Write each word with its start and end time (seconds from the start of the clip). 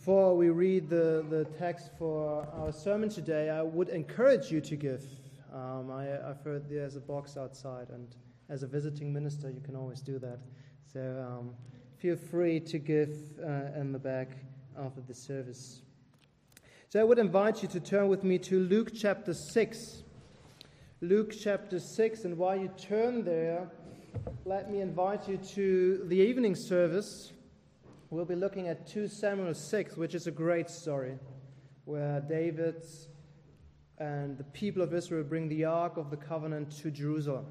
Before 0.00 0.34
we 0.34 0.48
read 0.48 0.88
the, 0.88 1.26
the 1.28 1.44
text 1.58 1.90
for 1.98 2.48
our 2.54 2.72
sermon 2.72 3.10
today, 3.10 3.50
I 3.50 3.60
would 3.60 3.90
encourage 3.90 4.50
you 4.50 4.62
to 4.62 4.74
give. 4.74 5.04
Um, 5.52 5.90
I, 5.90 6.04
have 6.04 6.40
heard 6.42 6.70
there's 6.70 6.96
a 6.96 7.00
box 7.00 7.36
outside, 7.36 7.90
and 7.90 8.08
as 8.48 8.62
a 8.62 8.66
visiting 8.66 9.12
minister, 9.12 9.50
you 9.50 9.60
can 9.60 9.76
always 9.76 10.00
do 10.00 10.18
that. 10.20 10.38
So 10.90 11.26
um, 11.28 11.50
feel 11.98 12.16
free 12.16 12.60
to 12.60 12.78
give 12.78 13.10
uh, 13.44 13.78
in 13.78 13.92
the 13.92 13.98
back 13.98 14.30
after 14.78 15.02
the 15.02 15.12
service. 15.12 15.82
So 16.88 16.98
I 16.98 17.04
would 17.04 17.18
invite 17.18 17.60
you 17.60 17.68
to 17.68 17.78
turn 17.78 18.08
with 18.08 18.24
me 18.24 18.38
to 18.38 18.58
Luke 18.58 18.92
chapter 18.94 19.34
6. 19.34 20.02
Luke 21.02 21.34
chapter 21.38 21.78
6, 21.78 22.24
and 22.24 22.38
while 22.38 22.56
you 22.56 22.70
turn 22.78 23.22
there, 23.22 23.70
let 24.46 24.70
me 24.70 24.80
invite 24.80 25.28
you 25.28 25.36
to 25.36 26.04
the 26.06 26.16
evening 26.16 26.54
service 26.54 27.34
we'll 28.10 28.24
be 28.24 28.34
looking 28.34 28.66
at 28.66 28.88
2 28.88 29.06
Samuel 29.06 29.54
6, 29.54 29.96
which 29.96 30.16
is 30.16 30.26
a 30.26 30.32
great 30.32 30.68
story, 30.68 31.16
where 31.84 32.20
David 32.20 32.84
and 33.98 34.36
the 34.36 34.44
people 34.44 34.82
of 34.82 34.92
Israel 34.92 35.22
bring 35.22 35.48
the 35.48 35.64
Ark 35.64 35.96
of 35.96 36.10
the 36.10 36.16
Covenant 36.16 36.70
to 36.78 36.90
Jerusalem. 36.90 37.46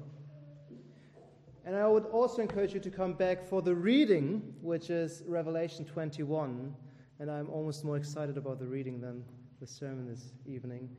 And 1.64 1.76
I 1.76 1.86
would 1.86 2.04
also 2.06 2.42
encourage 2.42 2.74
you 2.74 2.80
to 2.80 2.90
come 2.90 3.14
back 3.14 3.42
for 3.42 3.62
the 3.62 3.74
reading, 3.74 4.54
which 4.60 4.90
is 4.90 5.22
Revelation 5.26 5.84
21. 5.84 6.74
And 7.18 7.30
I'm 7.30 7.48
almost 7.48 7.84
more 7.84 7.96
excited 7.96 8.36
about 8.36 8.58
the 8.58 8.66
reading 8.66 9.00
than 9.00 9.24
the 9.60 9.66
sermon 9.66 10.08
this 10.08 10.32
evening. 10.46 10.90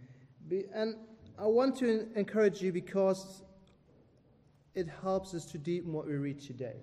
And 0.74 0.96
I 1.38 1.46
want 1.46 1.76
to 1.78 2.08
encourage 2.16 2.62
you 2.62 2.72
because 2.72 3.44
it 4.74 4.88
helps 5.02 5.34
us 5.34 5.46
to 5.46 5.58
deepen 5.58 5.94
what 5.94 6.08
we 6.08 6.14
read 6.14 6.40
today 6.40 6.78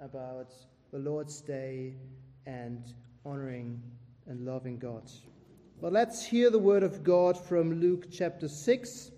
about 0.00 0.52
the 0.94 1.00
Lord's 1.00 1.40
Day 1.40 1.96
and 2.46 2.94
honoring 3.26 3.82
and 4.28 4.46
loving 4.46 4.78
God. 4.78 5.10
But 5.82 5.92
let's 5.92 6.24
hear 6.24 6.50
the 6.50 6.58
word 6.60 6.84
of 6.84 7.02
God 7.02 7.36
from 7.36 7.80
Luke 7.80 8.06
chapter 8.12 8.46
6. 8.46 9.10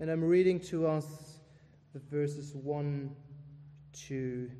And 0.00 0.10
I'm 0.10 0.22
reading 0.22 0.60
to 0.64 0.86
us 0.86 1.38
the 1.94 2.00
verses 2.10 2.54
1 2.54 3.16
to 4.08 4.50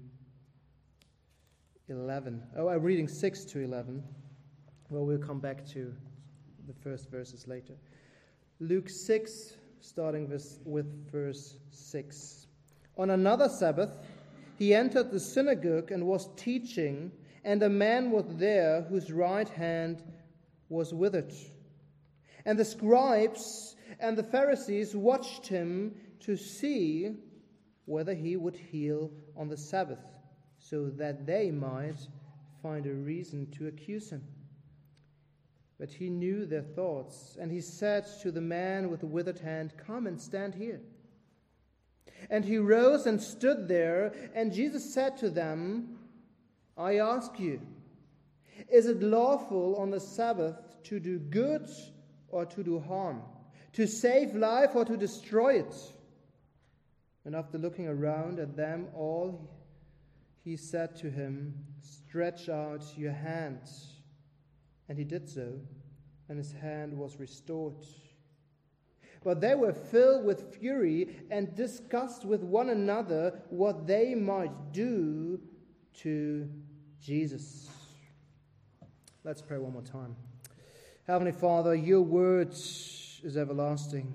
11. 1.91 2.43
Oh, 2.57 2.69
I'm 2.69 2.83
reading 2.83 3.07
6 3.07 3.45
to 3.45 3.61
11. 3.61 4.03
Well, 4.89 5.05
we'll 5.05 5.19
come 5.19 5.41
back 5.41 5.67
to 5.73 5.95
the 6.67 6.73
first 6.73 7.11
verses 7.11 7.47
later. 7.47 7.75
Luke 8.61 8.89
6, 8.89 9.59
starting 9.81 10.31
with, 10.31 10.59
with 10.65 10.87
verse 11.13 11.59
6. 11.69 12.47
On 12.97 13.11
another 13.11 13.51
Sabbath, 13.51 13.99
he 14.59 14.75
entered 14.75 15.11
the 15.11 15.21
synagogue 15.21 15.91
and 15.91 16.07
was 16.07 16.29
teaching, 16.37 17.11
and 17.45 17.63
a 17.63 17.69
man 17.69 18.11
was 18.11 18.25
there 18.37 18.83
whose 18.83 19.13
right 19.13 19.49
hand 19.49 20.03
was 20.69 20.95
withered. 20.95 21.33
And 22.45 22.59
the 22.59 22.65
scribes 22.65 23.77
and 24.01 24.17
the 24.17 24.23
Pharisees 24.23 24.95
watched 24.95 25.47
him 25.47 25.95
to 26.21 26.37
see 26.37 27.17
whether 27.87 28.15
he 28.15 28.37
would 28.37 28.57
heal 28.57 29.11
on 29.37 29.49
the 29.49 29.57
Sabbath, 29.57 30.19
so 30.59 30.89
that 30.91 31.27
they 31.27 31.51
might 31.51 31.99
find 32.63 32.87
a 32.87 32.95
reason 32.95 33.51
to 33.53 33.67
accuse 33.67 34.11
him. 34.11 34.23
But 35.79 35.91
he 35.91 36.09
knew 36.09 36.47
their 36.47 36.63
thoughts, 36.63 37.37
and 37.39 37.51
he 37.51 37.61
said 37.61 38.07
to 38.23 38.31
the 38.31 38.41
man 38.41 38.91
with 38.91 39.01
the 39.01 39.07
withered 39.07 39.41
hand, 39.41 39.75
Come 39.77 40.07
and 40.07 40.21
stand 40.21 40.55
here. 40.55 40.81
And 42.31 42.45
he 42.45 42.59
rose 42.59 43.07
and 43.07 43.21
stood 43.21 43.69
there, 43.69 44.13
and 44.35 44.53
Jesus 44.53 44.93
said 44.93 45.17
to 45.19 45.31
them, 45.31 45.99
I 46.77 46.99
ask 46.99 47.39
you, 47.39 47.61
is 48.71 48.87
it 48.87 49.03
lawful 49.03 49.77
on 49.77 49.91
the 49.91 50.01
Sabbath 50.01 50.57
to 50.85 51.01
do 51.01 51.19
good 51.19 51.69
or 52.29 52.47
to 52.47 52.63
do 52.63 52.81
harm, 52.81 53.23
to 53.75 53.87
save 53.87 54.35
life 54.35 54.71
or 54.75 54.85
to 54.85 54.97
destroy 54.97 55.59
it? 55.61 55.75
And 57.25 57.35
after 57.35 57.59
looking 57.59 57.89
around 57.89 58.39
at 58.39 58.57
them 58.57 58.89
all, 58.95 59.51
he 60.45 60.57
said 60.57 60.95
to 60.97 61.11
him, 61.11 61.55
Stretch 61.81 62.49
out 62.49 62.85
your 62.97 63.13
hand. 63.13 63.61
And 64.89 64.99
he 64.99 65.05
did 65.05 65.29
so, 65.29 65.59
and 66.29 66.37
his 66.37 66.53
hand 66.53 66.97
was 66.97 67.19
restored. 67.19 67.87
But 69.25 69.41
they 69.41 69.55
were 69.55 69.73
filled 69.73 70.25
with 70.25 70.55
fury 70.55 71.17
and 71.31 71.55
discussed 71.57 72.27
with 72.27 72.43
one 72.43 72.69
another 72.69 73.41
what 73.49 73.87
they 73.87 74.15
might 74.15 74.73
do 74.73 75.41
to 76.03 76.49
Jesus. 77.01 77.69
Let's 79.25 79.41
pray 79.41 79.57
one 79.57 79.73
more 79.73 79.83
time. 79.83 80.15
Heavenly 81.07 81.33
Father, 81.33 81.75
your 81.75 82.03
word 82.03 82.53
is 82.53 83.37
everlasting. 83.37 84.15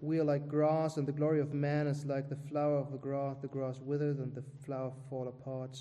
We 0.00 0.18
are 0.18 0.24
like 0.24 0.48
grass, 0.48 0.96
and 0.96 1.06
the 1.06 1.12
glory 1.12 1.40
of 1.40 1.52
man 1.52 1.86
is 1.86 2.04
like 2.06 2.28
the 2.28 2.36
flower 2.36 2.78
of 2.78 2.92
the 2.92 2.98
grass. 2.98 3.36
The 3.40 3.48
grass 3.48 3.80
withers 3.80 4.18
and 4.18 4.34
the 4.34 4.44
flower 4.64 4.92
fall 5.10 5.28
apart, 5.28 5.78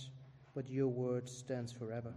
but 0.54 0.70
your 0.70 0.88
word 0.88 1.30
stands 1.30 1.72
forever. 1.72 2.14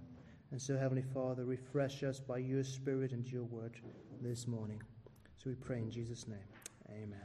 And 0.50 0.60
so, 0.60 0.76
Heavenly 0.76 1.04
Father, 1.12 1.44
refresh 1.44 2.02
us 2.02 2.18
by 2.18 2.38
your 2.38 2.64
Spirit 2.64 3.12
and 3.12 3.26
your 3.26 3.44
word 3.44 3.74
this 4.22 4.46
morning. 4.46 4.80
So 5.38 5.50
we 5.50 5.54
pray 5.54 5.78
in 5.78 5.90
Jesus' 5.90 6.26
name. 6.26 6.38
Amen. 6.90 7.18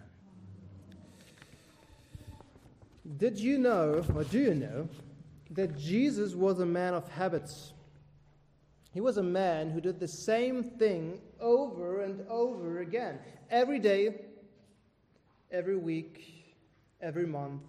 Did 3.18 3.40
you 3.40 3.58
know, 3.58 4.06
or 4.16 4.24
do 4.24 4.40
you 4.40 4.54
know, 4.54 4.88
that 5.52 5.78
Jesus 5.78 6.36
was 6.36 6.60
a 6.60 6.66
man 6.66 6.94
of 6.94 7.10
habits? 7.10 7.74
He 8.94 9.02
was 9.02 9.18
a 9.18 9.24
man 9.24 9.72
who 9.72 9.82
did 9.82 10.00
the 10.00 10.08
same 10.08 10.64
thing 10.64 11.20
over 11.40 12.02
and 12.02 12.26
over 12.30 12.80
again. 12.80 13.18
Every 13.50 13.80
day, 13.80 14.14
every 15.52 15.76
week, 15.76 16.56
every 17.02 17.26
month, 17.26 17.64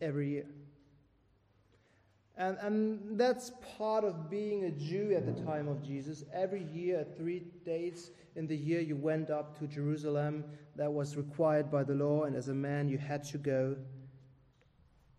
every 0.00 0.30
year. 0.30 0.46
And, 2.36 2.58
and 2.60 3.18
that's 3.18 3.52
part 3.78 4.02
of 4.02 4.28
being 4.28 4.64
a 4.64 4.70
Jew 4.70 5.14
at 5.16 5.24
the 5.24 5.42
time 5.44 5.68
of 5.68 5.82
Jesus. 5.82 6.24
Every 6.32 6.64
year, 6.64 7.06
three 7.16 7.44
days 7.64 8.10
in 8.34 8.48
the 8.48 8.56
year, 8.56 8.80
you 8.80 8.96
went 8.96 9.30
up 9.30 9.56
to 9.60 9.66
Jerusalem. 9.68 10.44
That 10.76 10.92
was 10.92 11.16
required 11.16 11.70
by 11.70 11.84
the 11.84 11.94
law, 11.94 12.24
and 12.24 12.34
as 12.34 12.48
a 12.48 12.54
man, 12.54 12.88
you 12.88 12.98
had 12.98 13.22
to 13.24 13.38
go. 13.38 13.76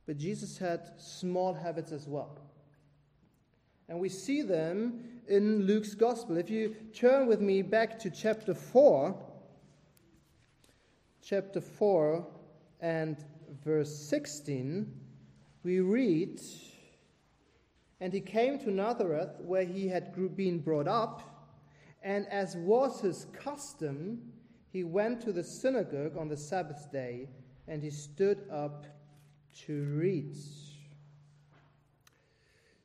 But 0.06 0.18
Jesus 0.18 0.58
had 0.58 0.92
small 0.98 1.54
habits 1.54 1.94
as 1.94 2.08
well. 2.08 2.38
And 3.88 4.00
we 4.00 4.10
see 4.10 4.42
them 4.42 5.22
in 5.28 5.66
Luke's 5.66 5.96
gospel. 5.96 6.38
If 6.38 6.50
you 6.50 6.76
turn 6.94 7.28
with 7.28 7.40
me 7.40 7.62
back 7.62 7.98
to 8.00 8.10
chapter 8.10 8.54
4, 8.54 9.16
chapter 11.24 11.62
4 11.62 12.28
and 12.82 13.18
verse 13.64 13.96
16, 13.96 14.92
we 15.64 15.80
read 15.80 16.42
and 18.06 18.14
he 18.14 18.22
came 18.22 18.60
to 18.60 18.70
Nazareth, 18.70 19.32
where 19.40 19.64
he 19.64 19.88
had 19.88 20.14
been 20.36 20.60
brought 20.60 20.88
up, 20.88 21.24
and 22.04 22.28
as 22.28 22.56
was 22.56 23.02
his 23.02 23.26
custom, 23.34 24.22
he 24.72 24.84
went 24.84 25.20
to 25.22 25.32
the 25.32 25.44
synagogue 25.44 26.16
on 26.16 26.28
the 26.28 26.38
Sabbath 26.38 26.92
day, 26.92 27.28
and 27.68 27.82
he 27.82 27.90
stood 27.90 28.44
up 28.52 28.86
to 29.66 29.86
read. 29.86 30.36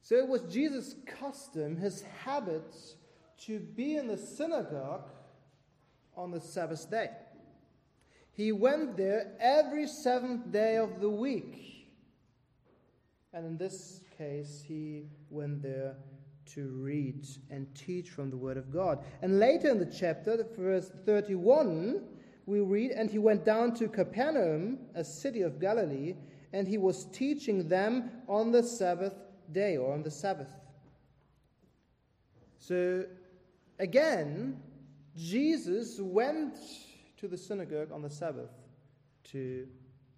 So 0.00 0.14
it 0.14 0.26
was 0.26 0.40
Jesus' 0.44 0.94
custom, 1.04 1.76
his 1.76 2.00
habit, 2.24 2.74
to 3.40 3.58
be 3.60 3.96
in 3.96 4.06
the 4.06 4.16
synagogue 4.16 5.10
on 6.16 6.30
the 6.30 6.40
Sabbath 6.40 6.90
day. 6.90 7.10
He 8.32 8.52
went 8.52 8.96
there 8.96 9.32
every 9.38 9.86
seventh 9.86 10.50
day 10.50 10.78
of 10.78 10.98
the 10.98 11.10
week. 11.10 11.90
And 13.34 13.44
in 13.44 13.58
this 13.58 14.00
case, 14.20 14.62
he 14.66 15.04
went 15.30 15.62
there 15.62 15.96
to 16.44 16.68
read 16.68 17.26
and 17.48 17.66
teach 17.74 18.10
from 18.10 18.28
the 18.28 18.36
Word 18.36 18.58
of 18.58 18.70
God. 18.70 19.02
And 19.22 19.38
later 19.38 19.70
in 19.70 19.78
the 19.78 19.86
chapter, 19.86 20.46
verse 20.58 20.90
31, 21.06 22.02
we 22.44 22.60
read, 22.60 22.90
And 22.90 23.10
he 23.10 23.18
went 23.18 23.46
down 23.46 23.74
to 23.76 23.88
Capernaum, 23.88 24.78
a 24.94 25.02
city 25.02 25.40
of 25.40 25.58
Galilee, 25.58 26.16
and 26.52 26.68
he 26.68 26.76
was 26.76 27.06
teaching 27.06 27.66
them 27.66 28.10
on 28.28 28.52
the 28.52 28.62
Sabbath 28.62 29.14
day 29.52 29.78
or 29.78 29.94
on 29.94 30.02
the 30.02 30.10
Sabbath. 30.10 30.52
So, 32.58 33.06
again, 33.78 34.60
Jesus 35.16 35.98
went 35.98 36.56
to 37.16 37.26
the 37.26 37.38
synagogue 37.38 37.90
on 37.90 38.02
the 38.02 38.10
Sabbath 38.10 38.50
to 39.32 39.66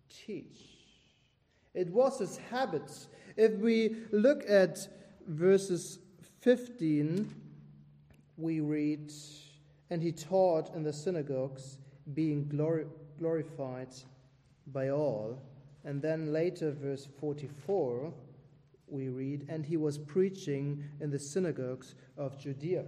teach. 0.09 0.82
It 1.75 1.89
was 1.91 2.19
his 2.19 2.37
habit 2.37 2.91
if 3.37 3.53
we 3.53 3.97
look 4.11 4.49
at 4.49 4.89
verses 5.27 5.99
15, 6.41 7.33
we 8.37 8.61
read, 8.61 9.13
And 9.91 10.03
he 10.03 10.13
taught 10.13 10.75
in 10.75 10.83
the 10.83 10.93
synagogues, 10.93 11.79
being 12.15 12.47
glori- 12.47 12.89
glorified 13.19 13.95
by 14.67 14.91
all. 14.91 15.41
And 15.85 16.03
then 16.03 16.33
later, 16.33 16.73
verse 16.73 17.09
44, 17.19 18.13
we 18.89 19.09
read, 19.09 19.47
and 19.49 19.65
he 19.65 19.77
was 19.77 19.99
preaching 19.99 20.85
in 21.01 21.11
the 21.11 21.19
synagogues 21.19 21.95
of 22.17 22.39
Judea. 22.39 22.85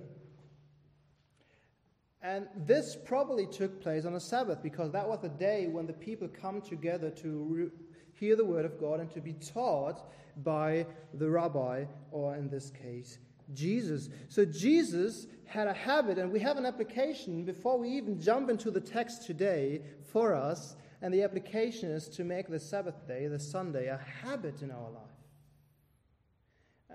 And 2.23 2.49
this 2.57 2.97
probably 2.97 3.47
took 3.47 3.83
place 3.83 4.05
on 4.05 4.15
a 4.15 4.21
Sabbath 4.21 4.63
because 4.63 4.93
that 4.93 5.07
was 5.07 5.21
the 5.21 5.29
day 5.29 5.67
when 5.67 5.87
the 5.87 5.93
people 5.93 6.29
come 6.29 6.63
together 6.63 7.11
to 7.11 7.71
hear 8.19 8.37
the 8.37 8.45
word 8.45 8.65
of 8.65 8.79
God 8.79 9.01
and 9.01 9.11
to 9.13 9.21
be 9.21 9.35
taught 9.35 10.11
by 10.43 10.87
the 11.15 11.29
rabbi, 11.29 11.85
or 12.11 12.35
in 12.35 12.49
this 12.49 12.71
case, 12.71 13.19
Jesus. 13.53 14.09
So 14.29 14.45
Jesus 14.45 15.27
had 15.45 15.69
a 15.69 15.73
habit, 15.73 16.19
and 16.19 16.33
we 16.33 16.41
have 16.41 16.57
an 16.57 16.67
application 16.67 17.45
before 17.45 17.79
we 17.79 17.91
even 17.91 18.21
jump 18.21 18.51
into 18.51 18.71
the 18.71 18.81
text 18.81 19.27
today 19.27 19.83
for 20.13 20.35
us. 20.35 20.77
And 21.03 21.13
the 21.13 21.23
application 21.23 21.91
is 21.91 22.09
to 22.11 22.25
make 22.25 22.49
the 22.49 22.59
Sabbath 22.59 23.07
day, 23.07 23.27
the 23.27 23.39
Sunday, 23.39 23.89
a 23.89 24.01
habit 24.23 24.63
in 24.63 24.71
our 24.71 24.91
life. 24.91 25.05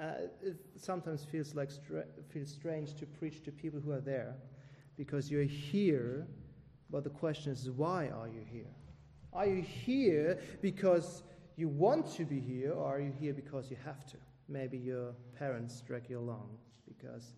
Uh, 0.01 0.27
it 0.41 0.57
sometimes 0.77 1.23
feels 1.23 1.53
like 1.53 1.69
stra- 1.69 2.05
feels 2.29 2.51
strange 2.51 2.95
to 2.95 3.05
preach 3.05 3.43
to 3.43 3.51
people 3.51 3.79
who 3.79 3.91
are 3.91 4.01
there 4.01 4.35
because 4.97 5.29
you're 5.29 5.43
here, 5.43 6.27
but 6.89 7.03
the 7.03 7.09
question 7.09 7.51
is, 7.51 7.69
why 7.69 8.07
are 8.07 8.27
you 8.27 8.41
here? 8.49 8.73
Are 9.33 9.45
you 9.45 9.61
here 9.61 10.39
because 10.61 11.23
you 11.55 11.67
want 11.67 12.11
to 12.15 12.25
be 12.25 12.39
here, 12.39 12.71
or 12.71 12.85
are 12.85 12.99
you 12.99 13.13
here 13.19 13.33
because 13.33 13.69
you 13.69 13.77
have 13.85 14.05
to? 14.07 14.17
Maybe 14.47 14.77
your 14.77 15.13
parents 15.37 15.81
drag 15.85 16.09
you 16.09 16.19
along 16.19 16.49
because 16.87 17.33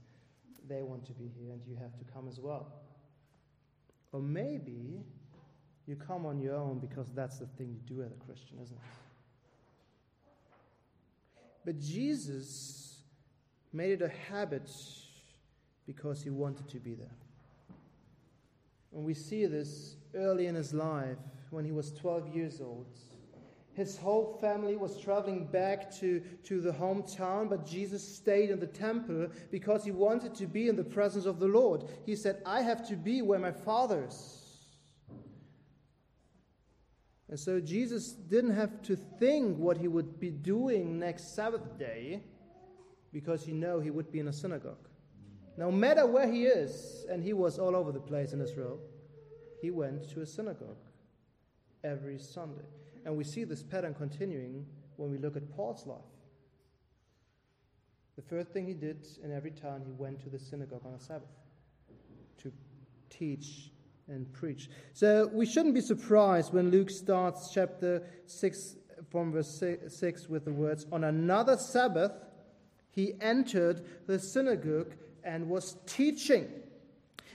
they 0.68 0.82
want 0.84 1.06
to 1.06 1.14
be 1.14 1.30
here 1.40 1.52
and 1.52 1.62
you 1.68 1.76
have 1.76 1.98
to 1.98 2.06
come 2.14 2.28
as 2.28 2.40
well. 2.40 2.72
Or 4.14 4.22
maybe 4.22 5.04
you 5.88 5.96
come 5.96 6.26
on 6.26 6.40
your 6.40 6.56
own 6.56 6.80
because 6.80 7.12
that's 7.14 7.40
the 7.40 7.48
thing 7.48 7.70
you 7.70 7.96
do 7.96 8.02
as 8.04 8.12
a 8.12 8.26
Christian, 8.26 8.60
isn't 8.62 8.78
it? 8.78 8.84
But 11.66 11.80
Jesus 11.80 13.00
made 13.74 13.92
it 13.92 14.02
a 14.02 14.32
habit 14.32 14.70
because 15.86 16.22
he 16.22 16.30
wanted 16.30 16.68
to 16.70 16.78
be 16.78 16.94
there. 16.94 17.16
And 18.94 19.04
we 19.04 19.14
see 19.14 19.46
this 19.46 19.96
early 20.14 20.48
in 20.48 20.56
his 20.56 20.74
life 20.74 21.18
when 21.52 21.66
he 21.66 21.72
was 21.72 21.92
12 21.92 22.34
years 22.34 22.60
old. 22.60 22.88
His 23.74 23.98
whole 23.98 24.38
family 24.42 24.76
was 24.76 25.00
traveling 25.00 25.46
back 25.46 25.94
to, 26.00 26.22
to 26.44 26.60
the 26.60 26.72
hometown, 26.72 27.50
but 27.50 27.66
Jesus 27.66 28.04
stayed 28.04 28.50
in 28.50 28.60
the 28.60 28.68
temple 28.68 29.28
because 29.50 29.86
he 29.86 29.92
wanted 29.92 30.36
to 30.36 30.48
be 30.48 30.68
in 30.68 30.76
the 30.76 30.84
presence 30.84 31.26
of 31.26 31.40
the 31.40 31.48
Lord. 31.48 31.86
He 32.06 32.16
said, 32.16 32.42
I 32.46 32.62
have 32.62 32.86
to 32.90 32.98
be 32.98 33.22
where 33.22 33.40
my 33.40 33.52
Father 33.52 34.06
is. 34.08 34.38
And 37.30 37.40
so 37.40 37.62
Jesus 37.62 38.12
didn't 38.12 38.56
have 38.56 38.82
to 38.84 38.98
think 38.98 39.58
what 39.58 39.78
he 39.78 39.88
would 39.88 40.20
be 40.20 40.32
doing 40.32 41.00
next 41.00 41.34
Sabbath 41.34 41.78
day 41.80 42.24
because 43.14 43.46
he 43.46 43.54
knew 43.54 43.80
he 43.80 43.90
would 43.90 44.12
be 44.12 44.20
in 44.20 44.28
a 44.28 44.34
synagogue. 44.34 44.90
No 45.56 45.72
matter 45.72 46.06
where 46.06 46.30
he 46.30 46.46
is, 46.46 47.06
and 47.10 47.24
he 47.24 47.32
was 47.32 47.58
all 47.58 47.76
over 47.76 47.94
the 47.94 48.00
place 48.02 48.34
in 48.34 48.42
Israel, 48.42 48.80
he 49.62 49.72
went 49.72 50.10
to 50.10 50.22
a 50.22 50.26
synagogue 50.26 50.91
every 51.84 52.20
Sunday. 52.20 52.66
And 53.06 53.18
we 53.18 53.24
see 53.24 53.44
this 53.44 53.64
pattern 53.64 53.94
continuing 53.94 54.66
when 54.98 55.12
we 55.12 55.18
look 55.18 55.36
at 55.36 55.50
Paul's 55.56 55.86
life. 55.86 56.00
The 58.16 58.22
first 58.22 58.52
thing 58.52 58.68
he 58.68 58.74
did 58.74 59.08
in 59.24 59.32
every 59.32 59.52
town, 59.52 59.82
he 59.86 59.92
went 59.92 60.22
to 60.24 60.30
the 60.30 60.38
synagogue 60.38 60.86
on 60.86 60.94
a 60.94 61.00
Sabbath 61.00 61.30
to 62.40 62.52
teach 63.10 63.72
and 64.08 64.32
preach. 64.34 64.70
So 64.94 65.30
we 65.34 65.46
shouldn't 65.46 65.74
be 65.74 65.82
surprised 65.82 66.54
when 66.54 66.70
Luke 66.70 66.90
starts 66.90 67.52
chapter 67.54 68.04
6 68.26 68.76
from 69.10 69.32
verse 69.32 69.64
6 69.88 70.30
with 70.30 70.46
the 70.46 70.52
words 70.52 70.86
On 70.92 71.04
another 71.06 71.58
Sabbath, 71.58 72.12
he 72.92 73.14
entered 73.22 73.86
the 74.06 74.20
synagogue 74.20 74.94
and 75.24 75.50
was 75.50 75.78
teaching. 75.86 76.48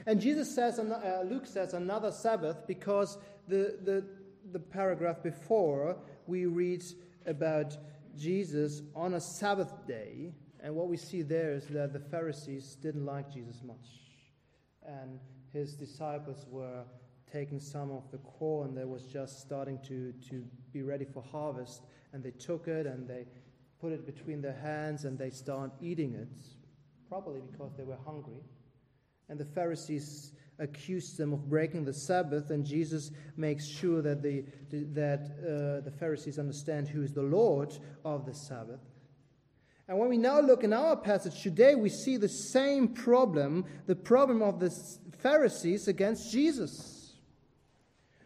And 0.06 0.20
Jesus 0.20 0.54
says, 0.54 0.78
uh, 0.78 1.24
Luke 1.26 1.46
says, 1.46 1.74
another 1.74 2.12
Sabbath 2.12 2.66
because 2.66 3.18
the, 3.48 3.78
the, 3.82 4.04
the 4.52 4.58
paragraph 4.58 5.22
before 5.22 5.96
we 6.26 6.46
read 6.46 6.84
about 7.26 7.76
Jesus 8.16 8.82
on 8.94 9.14
a 9.14 9.20
Sabbath 9.20 9.86
day. 9.86 10.32
And 10.62 10.74
what 10.74 10.88
we 10.88 10.96
see 10.96 11.22
there 11.22 11.52
is 11.52 11.66
that 11.68 11.92
the 11.92 12.00
Pharisees 12.00 12.76
didn't 12.80 13.04
like 13.04 13.32
Jesus 13.32 13.62
much. 13.64 13.86
And 14.86 15.18
his 15.52 15.74
disciples 15.74 16.46
were 16.48 16.84
taking 17.30 17.60
some 17.60 17.90
of 17.90 18.10
the 18.10 18.18
corn 18.18 18.74
that 18.76 18.88
was 18.88 19.02
just 19.04 19.40
starting 19.40 19.78
to, 19.86 20.12
to 20.28 20.44
be 20.72 20.82
ready 20.82 21.04
for 21.04 21.22
harvest. 21.22 21.82
And 22.12 22.22
they 22.22 22.30
took 22.30 22.68
it 22.68 22.86
and 22.86 23.08
they 23.08 23.26
put 23.80 23.92
it 23.92 24.06
between 24.06 24.40
their 24.40 24.56
hands 24.56 25.04
and 25.04 25.18
they 25.18 25.30
start 25.30 25.72
eating 25.80 26.14
it, 26.14 26.28
probably 27.08 27.40
because 27.40 27.74
they 27.76 27.84
were 27.84 27.98
hungry. 28.04 28.42
And 29.28 29.38
the 29.38 29.44
Pharisees 29.44 30.32
accused 30.58 31.18
them 31.18 31.32
of 31.32 31.48
breaking 31.48 31.84
the 31.84 31.92
Sabbath, 31.92 32.50
and 32.50 32.64
Jesus 32.64 33.10
makes 33.36 33.66
sure 33.66 34.02
that, 34.02 34.22
the, 34.22 34.44
that 34.70 35.20
uh, 35.40 35.84
the 35.84 35.92
Pharisees 35.98 36.38
understand 36.38 36.88
who 36.88 37.02
is 37.02 37.12
the 37.12 37.22
Lord 37.22 37.76
of 38.04 38.24
the 38.24 38.34
Sabbath. 38.34 38.80
And 39.88 39.98
when 39.98 40.08
we 40.08 40.18
now 40.18 40.40
look 40.40 40.64
in 40.64 40.72
our 40.72 40.96
passage 40.96 41.42
today, 41.42 41.74
we 41.74 41.88
see 41.88 42.16
the 42.16 42.28
same 42.28 42.88
problem 42.88 43.64
the 43.86 43.94
problem 43.94 44.42
of 44.42 44.58
the 44.58 44.70
Pharisees 45.18 45.86
against 45.86 46.32
Jesus. 46.32 47.14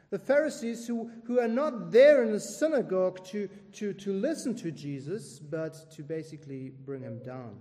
The 0.09 0.19
Pharisees 0.19 0.87
who, 0.87 1.11
who 1.25 1.39
are 1.39 1.49
not 1.49 1.93
there 1.93 2.25
in 2.25 2.33
the 2.33 2.41
synagogue 2.41 3.25
to, 3.27 3.49
to, 3.75 3.93
to 3.93 4.13
listen 4.13 4.57
to 4.57 4.73
Jesus, 4.73 5.39
but 5.39 5.91
to 5.93 6.03
basically 6.03 6.73
bring 6.85 7.03
him 7.03 7.21
down. 7.23 7.57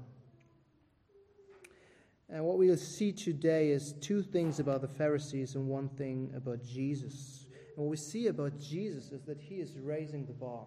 And 2.31 2.45
what 2.45 2.59
we'll 2.59 2.77
see 2.77 3.11
today 3.11 3.69
is 3.69 3.93
two 4.01 4.21
things 4.21 4.59
about 4.59 4.81
the 4.81 4.87
Pharisees 4.87 5.55
and 5.55 5.67
one 5.67 5.89
thing 5.89 6.31
about 6.35 6.63
Jesus. 6.63 7.47
And 7.75 7.85
what 7.85 7.89
we 7.89 7.97
see 7.97 8.27
about 8.27 8.59
Jesus 8.59 9.11
is 9.11 9.23
that 9.23 9.39
he 9.39 9.55
is 9.55 9.79
raising 9.79 10.25
the 10.25 10.33
bar, 10.33 10.65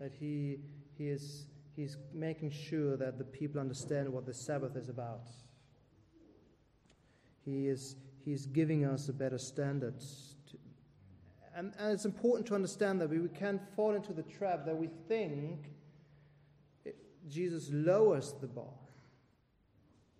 that 0.00 0.12
he, 0.12 0.58
he 0.98 1.08
is 1.08 1.46
he's 1.76 1.96
making 2.12 2.50
sure 2.50 2.96
that 2.96 3.16
the 3.16 3.24
people 3.24 3.60
understand 3.60 4.12
what 4.12 4.26
the 4.26 4.34
Sabbath 4.34 4.76
is 4.76 4.88
about. 4.88 5.28
He 7.44 7.68
is 7.68 7.96
he's 8.24 8.46
giving 8.46 8.84
us 8.84 9.08
a 9.08 9.12
better 9.12 9.38
standard. 9.38 10.00
To, 10.00 10.58
and, 11.54 11.72
and 11.78 11.92
it's 11.92 12.06
important 12.06 12.46
to 12.48 12.56
understand 12.56 13.00
that 13.00 13.08
we, 13.08 13.20
we 13.20 13.28
can't 13.28 13.60
fall 13.76 13.94
into 13.94 14.12
the 14.12 14.22
trap 14.22 14.66
that 14.66 14.76
we 14.76 14.88
think 15.06 15.70
it, 16.84 16.96
Jesus 17.28 17.68
lowers 17.70 18.34
the 18.40 18.48
bar. 18.48 18.81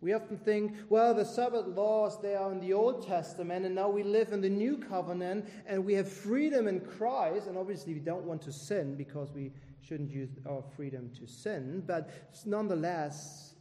We 0.03 0.15
often 0.15 0.37
think, 0.37 0.75
well, 0.89 1.15
the 1.15 1.25
Sabbath 1.25 1.65
laws, 1.69 2.21
they 2.21 2.35
are 2.35 2.51
in 2.51 2.59
the 2.59 2.73
Old 2.73 3.07
Testament, 3.07 3.65
and 3.65 3.77
now 3.77 3.89
we 3.89 4.03
live 4.03 4.33
in 4.33 4.41
the 4.41 4.51
New 4.51 4.77
Covenant, 4.77 5.49
and 5.65 5.85
we 5.85 5.95
have 5.95 6.11
freedom 6.11 6.67
in 6.67 6.81
Christ. 6.81 7.47
And 7.47 7.57
obviously, 7.57 7.95
we 7.95 8.01
don't 8.01 8.25
want 8.25 8.43
to 8.43 8.53
sin 8.53 8.97
because 8.97 9.31
we 9.31 9.53
shouldn't 9.81 10.11
use 10.11 10.31
our 10.45 10.63
freedom 10.77 11.09
to 11.21 11.27
sin. 11.29 11.85
But 11.87 12.11
nonetheless, 12.45 13.55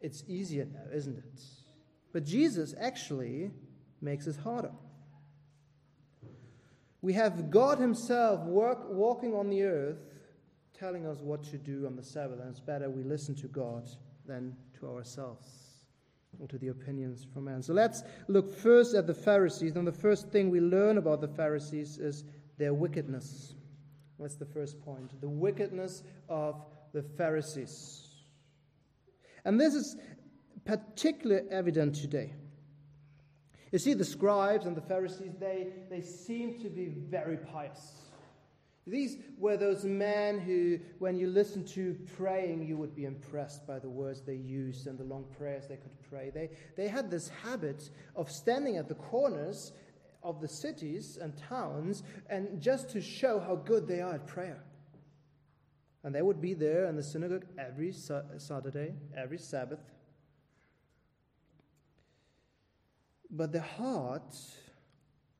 it's 0.00 0.24
easier 0.26 0.64
now, 0.64 0.92
isn't 0.92 1.16
it? 1.16 1.42
But 2.12 2.24
Jesus 2.24 2.74
actually 2.80 3.52
makes 4.00 4.26
it 4.26 4.36
harder. 4.36 4.72
We 7.02 7.12
have 7.12 7.52
God 7.52 7.78
Himself 7.78 8.40
work, 8.40 8.80
walking 8.90 9.32
on 9.32 9.48
the 9.48 9.62
earth, 9.62 9.98
telling 10.76 11.06
us 11.06 11.18
what 11.18 11.44
to 11.44 11.56
do 11.56 11.86
on 11.86 11.94
the 11.94 12.02
Sabbath, 12.02 12.40
and 12.40 12.50
it's 12.50 12.58
better 12.58 12.90
we 12.90 13.04
listen 13.04 13.36
to 13.36 13.46
God 13.46 13.88
than 14.26 14.56
to 14.80 14.88
ourselves 14.88 15.46
or 16.40 16.46
to 16.48 16.58
the 16.58 16.68
opinions 16.68 17.26
from 17.32 17.44
man. 17.44 17.62
So 17.62 17.72
let's 17.72 18.02
look 18.28 18.54
first 18.54 18.94
at 18.94 19.06
the 19.06 19.14
Pharisees. 19.14 19.76
And 19.76 19.86
the 19.86 19.92
first 19.92 20.28
thing 20.30 20.50
we 20.50 20.60
learn 20.60 20.98
about 20.98 21.20
the 21.20 21.28
Pharisees 21.28 21.98
is 21.98 22.24
their 22.58 22.74
wickedness. 22.74 23.54
That's 24.18 24.36
the 24.36 24.46
first 24.46 24.80
point 24.82 25.20
the 25.20 25.28
wickedness 25.28 26.02
of 26.28 26.64
the 26.92 27.02
Pharisees. 27.02 28.04
And 29.44 29.60
this 29.60 29.74
is 29.74 29.96
particularly 30.64 31.48
evident 31.50 31.94
today. 31.94 32.34
You 33.72 33.78
see, 33.78 33.94
the 33.94 34.04
scribes 34.04 34.66
and 34.66 34.76
the 34.76 34.82
Pharisees, 34.82 35.32
they, 35.38 35.68
they 35.90 36.00
seem 36.00 36.58
to 36.60 36.68
be 36.68 36.86
very 36.86 37.36
pious. 37.36 38.07
These 38.88 39.18
were 39.36 39.56
those 39.56 39.84
men 39.84 40.38
who, 40.38 40.78
when 40.98 41.16
you 41.16 41.28
listen 41.28 41.64
to 41.66 41.96
praying, 42.16 42.66
you 42.66 42.76
would 42.76 42.94
be 42.94 43.04
impressed 43.04 43.66
by 43.66 43.78
the 43.78 43.88
words 43.88 44.22
they 44.22 44.34
used 44.34 44.86
and 44.86 44.98
the 44.98 45.04
long 45.04 45.26
prayers 45.36 45.66
they 45.68 45.76
could 45.76 45.96
pray. 46.08 46.30
They, 46.30 46.50
they 46.76 46.88
had 46.88 47.10
this 47.10 47.28
habit 47.28 47.90
of 48.16 48.30
standing 48.30 48.76
at 48.76 48.88
the 48.88 48.94
corners 48.94 49.72
of 50.22 50.40
the 50.40 50.48
cities 50.48 51.18
and 51.20 51.36
towns 51.36 52.02
and 52.28 52.60
just 52.60 52.90
to 52.90 53.00
show 53.00 53.38
how 53.38 53.56
good 53.56 53.86
they 53.86 54.00
are 54.00 54.14
at 54.14 54.26
prayer. 54.26 54.64
And 56.02 56.14
they 56.14 56.22
would 56.22 56.40
be 56.40 56.54
there 56.54 56.86
in 56.86 56.96
the 56.96 57.02
synagogue 57.02 57.44
every 57.58 57.92
Saturday, 57.92 58.94
every 59.16 59.38
Sabbath. 59.38 59.80
But 63.30 63.52
their 63.52 63.60
heart 63.60 64.34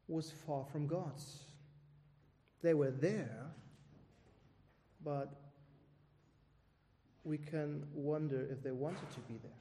was 0.09 0.31
far 0.47 0.65
from 0.67 0.87
God's. 0.87 1.48
They 2.63 2.75
were 2.75 2.91
there, 2.91 3.47
but 5.05 5.33
we 7.25 7.39
can 7.39 7.85
wonder 7.95 8.47
if 8.51 8.63
they 8.63 8.73
wanted 8.73 9.11
to 9.13 9.21
be 9.21 9.39
there. 9.43 9.53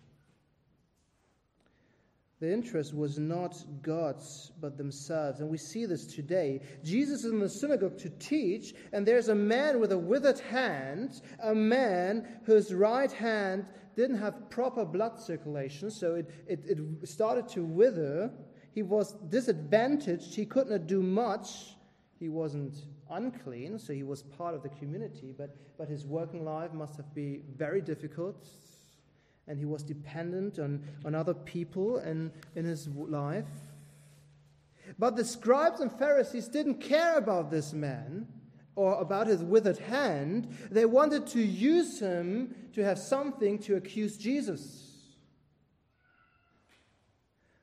The 2.40 2.54
interest 2.54 2.94
was 2.94 3.18
not 3.18 3.58
God's, 3.82 4.52
but 4.62 4.78
themselves. 4.78 5.40
And 5.40 5.50
we 5.50 5.58
see 5.58 5.88
this 5.88 6.06
today. 6.06 6.62
Jesus 6.84 7.24
is 7.24 7.32
in 7.32 7.40
the 7.40 7.50
synagogue 7.50 7.98
to 7.98 8.10
teach, 8.20 8.76
and 8.94 9.08
there's 9.08 9.30
a 9.30 9.36
man 9.36 9.80
with 9.80 9.92
a 9.92 9.98
withered 9.98 10.40
hand, 10.40 11.22
a 11.42 11.56
man 11.56 12.28
whose 12.46 12.72
right 12.74 13.12
hand 13.12 13.66
didn't 13.96 14.20
have 14.20 14.52
proper 14.52 14.86
blood 14.86 15.20
circulation, 15.20 15.90
so 15.90 16.14
it, 16.14 16.30
it, 16.48 16.60
it 16.68 17.10
started 17.10 17.48
to 17.50 17.66
wither. 17.66 18.32
He 18.72 18.84
was 18.84 19.14
disadvantaged. 19.30 20.36
He 20.36 20.46
could 20.46 20.70
not 20.70 20.86
do 20.86 21.02
much. 21.02 21.76
He 22.20 22.30
wasn't 22.30 22.76
unclean, 23.10 23.78
so 23.80 23.94
he 23.94 24.04
was 24.04 24.24
part 24.24 24.56
of 24.56 24.64
the 24.64 24.70
community, 24.70 25.34
but, 25.38 25.56
but 25.78 25.88
his 25.88 26.06
working 26.06 26.44
life 26.44 26.74
must 26.74 26.98
have 26.98 27.14
been 27.14 27.44
very 27.56 27.82
difficult 27.82 28.48
and 29.48 29.58
he 29.58 29.66
was 29.66 29.82
dependent 29.82 30.60
on, 30.60 30.84
on 31.06 31.16
other 31.16 31.34
people 31.34 31.98
and 31.98 32.32
in 32.56 32.66
his 32.66 32.88
life. 32.90 33.46
But 35.00 35.16
the 35.16 35.26
scribes 35.26 35.80
and 35.80 35.92
Pharisees 35.92 36.48
didn't 36.48 36.82
care 36.82 37.18
about 37.18 37.50
this 37.50 37.74
man 37.74 38.28
or 38.76 39.00
about 39.00 39.28
his 39.28 39.42
withered 39.42 39.78
hand. 39.78 40.56
They 40.70 40.86
wanted 40.86 41.28
to 41.28 41.42
use 41.42 42.00
him 42.00 42.56
to 42.74 42.84
have 42.84 43.00
something 43.00 43.58
to 43.60 43.76
accuse 43.76 44.18
Jesus. 44.18 44.84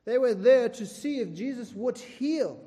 They 0.05 0.17
were 0.17 0.35
there 0.35 0.69
to 0.69 0.85
see 0.85 1.19
if 1.19 1.33
Jesus 1.33 1.73
would 1.73 1.97
heal. 1.97 2.64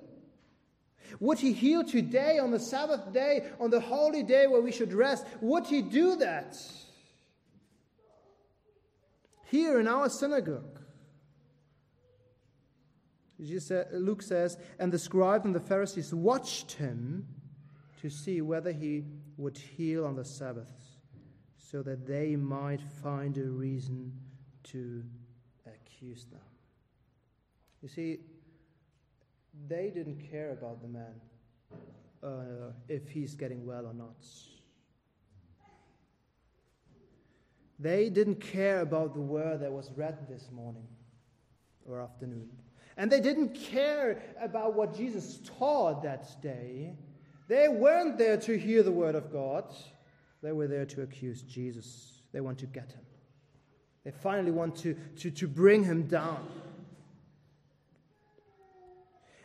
Would 1.20 1.38
he 1.38 1.52
heal 1.52 1.84
today 1.84 2.38
on 2.38 2.50
the 2.50 2.60
Sabbath 2.60 3.12
day, 3.12 3.50
on 3.60 3.70
the 3.70 3.80
holy 3.80 4.22
day 4.22 4.46
where 4.46 4.60
we 4.60 4.72
should 4.72 4.92
rest? 4.92 5.26
Would 5.40 5.66
he 5.66 5.82
do 5.82 6.16
that? 6.16 6.56
here 9.50 9.80
in 9.80 9.88
our 9.88 10.08
synagogue. 10.08 10.78
Luke 13.92 14.22
says, 14.22 14.58
and 14.78 14.92
the 14.92 14.98
scribes 14.98 15.44
and 15.44 15.54
the 15.54 15.60
Pharisees 15.60 16.12
watched 16.12 16.72
him 16.72 17.26
to 18.00 18.10
see 18.10 18.40
whether 18.40 18.72
he 18.72 19.04
would 19.36 19.56
heal 19.56 20.04
on 20.04 20.16
the 20.16 20.24
Sabbath, 20.24 20.72
so 21.56 21.82
that 21.82 22.06
they 22.06 22.34
might 22.36 22.80
find 22.80 23.38
a 23.38 23.44
reason 23.44 24.12
to 24.64 25.04
accuse 25.66 26.24
them. 26.24 26.40
You 27.82 27.88
see, 27.88 28.18
they 29.66 29.90
didn't 29.90 30.30
care 30.30 30.50
about 30.52 30.80
the 30.80 30.88
man, 30.88 31.14
uh, 32.22 32.72
if 32.88 33.08
he's 33.08 33.34
getting 33.34 33.66
well 33.66 33.86
or 33.86 33.94
not. 33.94 34.24
They 37.78 38.10
didn't 38.10 38.40
care 38.40 38.80
about 38.80 39.14
the 39.14 39.20
word 39.20 39.60
that 39.60 39.72
was 39.72 39.90
read 39.96 40.28
this 40.28 40.50
morning 40.52 40.86
or 41.86 42.00
afternoon. 42.00 42.48
And 42.96 43.10
they 43.10 43.20
didn't 43.20 43.54
care 43.54 44.20
about 44.40 44.74
what 44.74 44.96
Jesus 44.96 45.40
taught 45.58 46.02
that 46.02 46.42
day. 46.42 46.96
They 47.46 47.68
weren't 47.68 48.18
there 48.18 48.36
to 48.38 48.58
hear 48.58 48.82
the 48.82 48.90
word 48.90 49.14
of 49.14 49.32
God. 49.32 49.72
They 50.42 50.52
were 50.52 50.66
there 50.66 50.86
to 50.86 51.02
accuse 51.02 51.42
Jesus. 51.42 52.22
They 52.32 52.40
want 52.40 52.58
to 52.58 52.66
get 52.66 52.90
him. 52.90 53.04
They 54.04 54.10
finally 54.10 54.50
want 54.50 54.76
to, 54.78 54.94
to, 55.18 55.30
to 55.30 55.46
bring 55.46 55.84
him 55.84 56.02
down. 56.08 56.46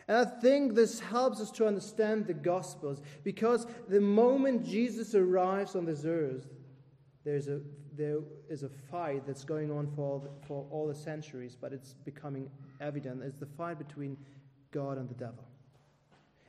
And 0.06 0.18
I 0.18 0.24
think 0.24 0.74
this 0.74 1.00
helps 1.00 1.40
us 1.40 1.50
to 1.52 1.66
understand 1.66 2.26
the 2.26 2.34
Gospels 2.34 3.00
because 3.22 3.66
the 3.88 4.00
moment 4.00 4.66
Jesus 4.66 5.14
arrives 5.14 5.74
on 5.74 5.84
this 5.86 6.04
earth, 6.04 6.46
there's 7.24 7.48
a 7.48 7.60
there 7.96 8.18
is 8.48 8.62
a 8.62 8.68
fight 8.68 9.26
that's 9.26 9.44
going 9.44 9.70
on 9.70 9.86
for 9.94 10.02
all, 10.02 10.18
the, 10.18 10.46
for 10.46 10.66
all 10.70 10.86
the 10.86 10.94
centuries, 10.94 11.56
but 11.58 11.72
it's 11.72 11.94
becoming 12.04 12.50
evident. 12.80 13.22
It's 13.22 13.38
the 13.38 13.46
fight 13.46 13.78
between 13.78 14.16
God 14.72 14.98
and 14.98 15.08
the 15.08 15.14
devil. 15.14 15.44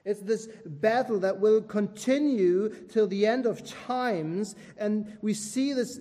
It's 0.03 0.21
this 0.21 0.47
battle 0.65 1.19
that 1.19 1.39
will 1.39 1.62
continue 1.62 2.69
till 2.89 3.07
the 3.07 3.25
end 3.25 3.45
of 3.45 3.63
times, 3.63 4.55
and 4.77 5.17
we 5.21 5.33
see 5.33 5.74
this 5.74 6.00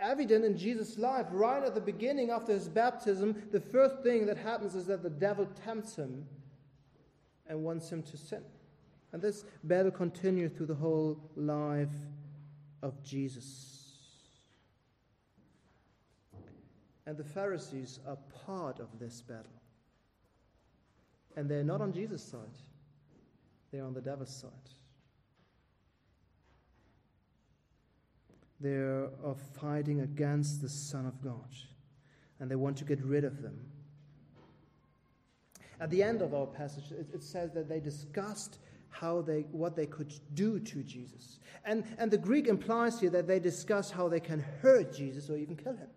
evident 0.00 0.44
in 0.44 0.56
Jesus' 0.56 0.98
life. 0.98 1.26
Right 1.30 1.62
at 1.62 1.74
the 1.74 1.80
beginning, 1.80 2.30
after 2.30 2.52
his 2.52 2.68
baptism, 2.68 3.42
the 3.50 3.60
first 3.60 4.02
thing 4.02 4.26
that 4.26 4.36
happens 4.36 4.74
is 4.74 4.86
that 4.86 5.02
the 5.02 5.10
devil 5.10 5.46
tempts 5.64 5.96
him 5.96 6.26
and 7.46 7.62
wants 7.62 7.90
him 7.90 8.02
to 8.02 8.16
sin. 8.16 8.42
And 9.12 9.22
this 9.22 9.44
battle 9.64 9.90
continues 9.90 10.52
through 10.52 10.66
the 10.66 10.74
whole 10.74 11.18
life 11.36 11.88
of 12.82 13.02
Jesus. 13.02 13.76
And 17.06 17.16
the 17.16 17.24
Pharisees 17.24 18.00
are 18.06 18.18
part 18.44 18.80
of 18.80 18.88
this 18.98 19.20
battle. 19.20 19.44
And 21.36 21.48
they're 21.48 21.64
not 21.64 21.80
on 21.80 21.92
Jesus' 21.92 22.22
side, 22.22 22.40
they're 23.70 23.84
on 23.84 23.94
the 23.94 24.00
devil's 24.00 24.34
side. 24.34 24.50
They 28.60 28.74
are 28.74 29.36
fighting 29.60 30.00
against 30.00 30.62
the 30.62 30.68
Son 30.68 31.06
of 31.06 31.22
God, 31.22 31.54
and 32.40 32.50
they 32.50 32.56
want 32.56 32.76
to 32.78 32.84
get 32.84 33.02
rid 33.04 33.24
of 33.24 33.42
them. 33.42 33.58
At 35.78 35.90
the 35.90 36.02
end 36.02 36.22
of 36.22 36.32
our 36.32 36.46
passage, 36.46 36.90
it, 36.90 37.06
it 37.12 37.22
says 37.22 37.52
that 37.52 37.68
they 37.68 37.80
discussed 37.80 38.58
how 38.88 39.20
they, 39.20 39.40
what 39.52 39.76
they 39.76 39.86
could 39.86 40.12
do 40.34 40.58
to 40.58 40.82
Jesus. 40.82 41.38
And, 41.64 41.84
and 41.98 42.10
the 42.10 42.18
Greek 42.18 42.46
implies 42.46 43.00
here 43.00 43.10
that 43.10 43.26
they 43.26 43.38
discuss 43.38 43.90
how 43.90 44.08
they 44.08 44.20
can 44.20 44.40
hurt 44.62 44.94
Jesus 44.94 45.28
or 45.28 45.36
even 45.36 45.56
kill 45.56 45.76
him. 45.76 45.88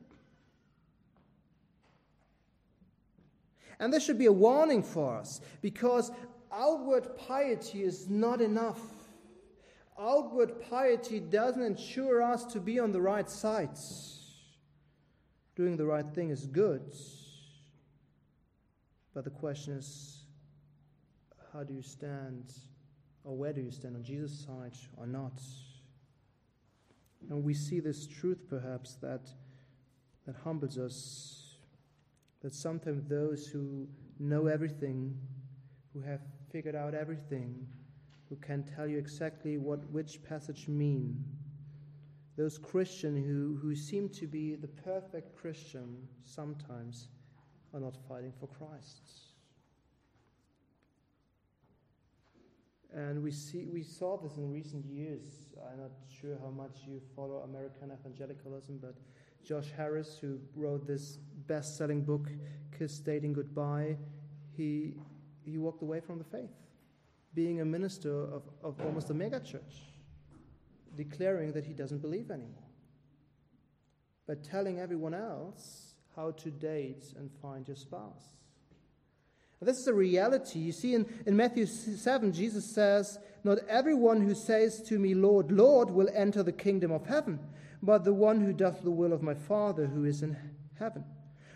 And 3.80 3.94
this 3.94 4.04
should 4.04 4.18
be 4.20 4.26
a 4.26 4.34
warning 4.34 4.84
for 4.84 5.16
us 5.16 5.40
because 5.62 6.12
outward 6.52 7.16
piety 7.18 7.84
is 7.84 8.10
not 8.10 8.42
enough. 8.42 8.82
Outward 10.00 10.62
piety 10.70 11.20
doesn't 11.20 11.62
ensure 11.62 12.22
us 12.22 12.46
to 12.46 12.60
be 12.60 12.80
on 12.80 12.92
the 12.92 13.02
right 13.02 13.30
sides. 13.30 14.20
Doing 15.56 15.76
the 15.76 15.86
right 15.86 16.06
thing 16.16 16.30
is 16.30 16.46
good. 16.46 16.94
But 19.14 19.26
the 19.26 19.30
question 19.30 19.74
is 19.74 20.24
how 21.52 21.64
do 21.64 21.74
you 21.74 21.82
stand, 21.82 22.54
or 23.24 23.36
where 23.36 23.52
do 23.52 23.62
you 23.62 23.72
stand, 23.72 23.96
on 23.96 24.04
Jesus' 24.04 24.46
side 24.46 24.78
or 24.96 25.08
not? 25.08 25.42
And 27.30 27.44
we 27.44 27.54
see 27.54 27.80
this 27.80 28.08
truth 28.08 28.44
perhaps 28.48 28.96
that, 29.02 29.30
that 30.26 30.36
humbles 30.44 30.78
us 30.78 31.40
that 32.42 32.54
sometimes 32.54 33.04
those 33.10 33.48
who 33.48 33.88
know 34.18 34.48
everything, 34.48 35.18
who 35.94 36.02
have 36.02 36.22
figured 36.52 36.76
out 36.76 36.94
everything, 36.94 37.68
who 38.30 38.36
can 38.36 38.64
tell 38.64 38.88
you 38.88 38.98
exactly 38.98 39.58
what 39.58 39.90
which 39.92 40.24
passage 40.24 40.68
mean, 40.68 41.24
those 42.38 42.58
Christians 42.58 43.26
who, 43.26 43.58
who 43.62 43.76
seem 43.76 44.10
to 44.10 44.28
be 44.28 44.56
the 44.56 44.68
perfect 44.68 45.36
Christian 45.36 46.08
sometimes 46.24 47.08
are 47.74 47.80
not 47.80 47.98
fighting 48.08 48.32
for 48.40 48.48
Christ. 48.48 49.02
And 52.94 53.22
we 53.22 53.32
see 53.32 53.68
we 53.72 53.84
saw 53.84 54.18
this 54.18 54.38
in 54.38 54.52
recent 54.52 54.86
years. 54.86 55.54
I'm 55.72 55.80
not 55.80 55.92
sure 56.22 56.38
how 56.42 56.50
much 56.50 56.80
you 56.88 57.02
follow 57.16 57.38
American 57.38 57.92
evangelicalism, 57.92 58.80
but 58.82 58.96
Josh 59.44 59.72
Harris, 59.76 60.18
who 60.20 60.40
wrote 60.56 60.86
this 60.86 61.18
best 61.48 61.78
selling 61.78 62.02
book, 62.02 62.30
Kiss 62.78 63.00
Dating 63.00 63.34
Goodbye, 63.34 63.98
he, 64.56 64.94
he 65.44 65.58
walked 65.58 65.82
away 65.82 66.00
from 66.00 66.18
the 66.18 66.24
faith, 66.24 66.52
being 67.40 67.62
a 67.62 67.66
minister 67.66 68.24
of, 68.24 68.44
of 68.62 68.82
almost 68.82 69.10
a 69.12 69.14
megachurch, 69.14 69.78
declaring 70.98 71.54
that 71.54 71.64
he 71.64 71.72
doesn't 71.72 72.02
believe 72.02 72.32
anymore, 72.32 72.70
but 74.28 74.44
telling 74.44 74.78
everyone 74.78 75.14
else 75.14 75.94
how 76.18 76.32
to 76.32 76.52
date 76.52 77.06
and 77.18 77.32
find 77.42 77.66
your 77.66 77.78
spouse. 77.78 78.36
This 79.62 79.78
is 79.78 79.88
a 79.88 79.94
reality. 79.94 80.60
You 80.60 80.74
see, 80.74 80.96
in, 80.96 81.06
in 81.26 81.38
Matthew 81.38 81.66
7, 81.66 82.34
Jesus 82.34 82.66
says, 82.66 83.18
Not 83.46 83.60
everyone 83.70 84.20
who 84.20 84.36
says 84.36 84.82
to 84.90 85.00
me, 85.00 85.14
Lord, 85.14 85.50
Lord, 85.50 85.90
will 85.90 86.10
enter 86.14 86.44
the 86.44 86.52
kingdom 86.52 86.92
of 86.92 87.06
heaven, 87.06 87.40
but 87.82 88.04
the 88.04 88.14
one 88.14 88.42
who 88.42 88.52
doth 88.52 88.84
the 88.84 88.92
will 88.92 89.14
of 89.14 89.24
my 89.24 89.34
Father 89.34 89.86
who 89.86 90.04
is 90.04 90.24
in 90.24 90.36
heaven. 90.78 91.06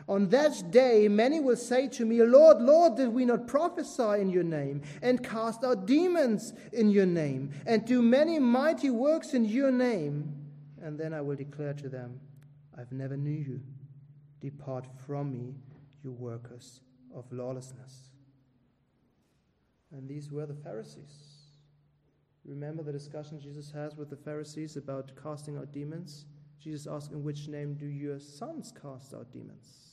On 0.08 0.28
that 0.30 0.72
day, 0.72 1.08
many 1.08 1.40
will 1.40 1.56
say 1.56 1.88
to 1.90 2.06
me, 2.06 2.22
Lord, 2.24 2.62
Lord, 2.62 2.98
did 2.98 3.10
we 3.10 3.26
not 3.26 3.48
prophesy 3.48 4.22
in 4.22 4.30
your 4.30 4.44
name, 4.44 4.82
and 5.02 5.24
cast 5.24 5.64
out 5.64 5.86
demons 5.86 6.54
in 6.72 6.90
your 6.90 7.06
name, 7.06 7.52
and 7.66 7.86
do 7.86 8.02
many 8.02 8.40
mighty 8.40 8.90
works 8.90 9.34
in 9.34 9.46
your 9.46 9.72
name? 9.72 10.34
And 10.82 11.00
then 11.00 11.14
I 11.14 11.22
will 11.22 11.36
declare 11.36 11.74
to 11.74 11.90
them, 11.90 12.20
I've 12.78 12.92
never 12.92 13.16
knew 13.16 13.32
you. 13.32 13.62
Depart 14.42 14.86
from 15.06 15.32
me, 15.32 15.56
you 16.04 16.12
workers 16.12 16.82
of 17.16 17.32
lawlessness. 17.32 18.10
And 19.92 20.10
these 20.10 20.32
were 20.32 20.46
the 20.46 20.56
Pharisees. 20.56 21.44
Remember 22.44 22.84
the 22.84 22.92
discussion 22.92 23.40
Jesus 23.40 23.72
has 23.72 23.96
with 23.96 24.10
the 24.10 24.18
Pharisees 24.18 24.76
about 24.76 25.12
casting 25.22 25.56
out 25.56 25.72
demons? 25.72 26.26
Jesus 26.60 26.88
asked, 26.88 27.12
In 27.12 27.24
which 27.24 27.48
name 27.48 27.76
do 27.76 27.86
your 27.86 28.20
sons 28.20 28.74
cast 28.82 29.14
out 29.14 29.32
demons? 29.32 29.93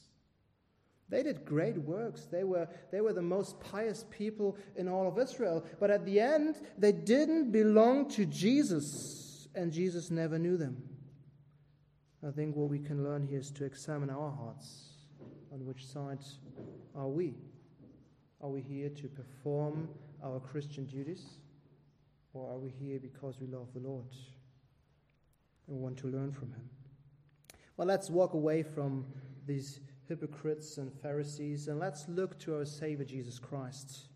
They 1.10 1.24
did 1.24 1.44
great 1.44 1.76
works. 1.76 2.26
They 2.30 2.44
were, 2.44 2.68
they 2.92 3.00
were 3.00 3.12
the 3.12 3.20
most 3.20 3.58
pious 3.60 4.06
people 4.10 4.56
in 4.76 4.88
all 4.88 5.08
of 5.08 5.18
Israel. 5.18 5.64
But 5.80 5.90
at 5.90 6.06
the 6.06 6.20
end, 6.20 6.56
they 6.78 6.92
didn't 6.92 7.50
belong 7.50 8.08
to 8.10 8.24
Jesus, 8.24 9.48
and 9.54 9.72
Jesus 9.72 10.10
never 10.10 10.38
knew 10.38 10.56
them. 10.56 10.80
I 12.26 12.30
think 12.30 12.54
what 12.54 12.68
we 12.68 12.78
can 12.78 13.02
learn 13.02 13.26
here 13.26 13.40
is 13.40 13.50
to 13.52 13.64
examine 13.64 14.08
our 14.08 14.30
hearts. 14.30 14.86
On 15.52 15.66
which 15.66 15.84
side 15.84 16.20
are 16.94 17.08
we? 17.08 17.34
Are 18.40 18.48
we 18.48 18.60
here 18.60 18.88
to 18.88 19.08
perform 19.08 19.88
our 20.22 20.38
Christian 20.38 20.84
duties? 20.84 21.26
Or 22.32 22.52
are 22.52 22.58
we 22.58 22.68
here 22.68 23.00
because 23.00 23.40
we 23.40 23.48
love 23.48 23.66
the 23.74 23.80
Lord 23.80 24.06
and 25.66 25.80
want 25.80 25.96
to 25.98 26.06
learn 26.06 26.30
from 26.30 26.52
Him? 26.52 26.70
Well, 27.76 27.88
let's 27.88 28.10
walk 28.10 28.34
away 28.34 28.62
from 28.62 29.06
these 29.46 29.80
hypocrites 30.10 30.76
and 30.76 30.92
Pharisees 30.92 31.68
and 31.68 31.78
let's 31.78 32.06
look 32.08 32.38
to 32.40 32.56
our 32.56 32.64
Savior 32.66 33.04
Jesus 33.04 33.38
Christ. 33.38 34.08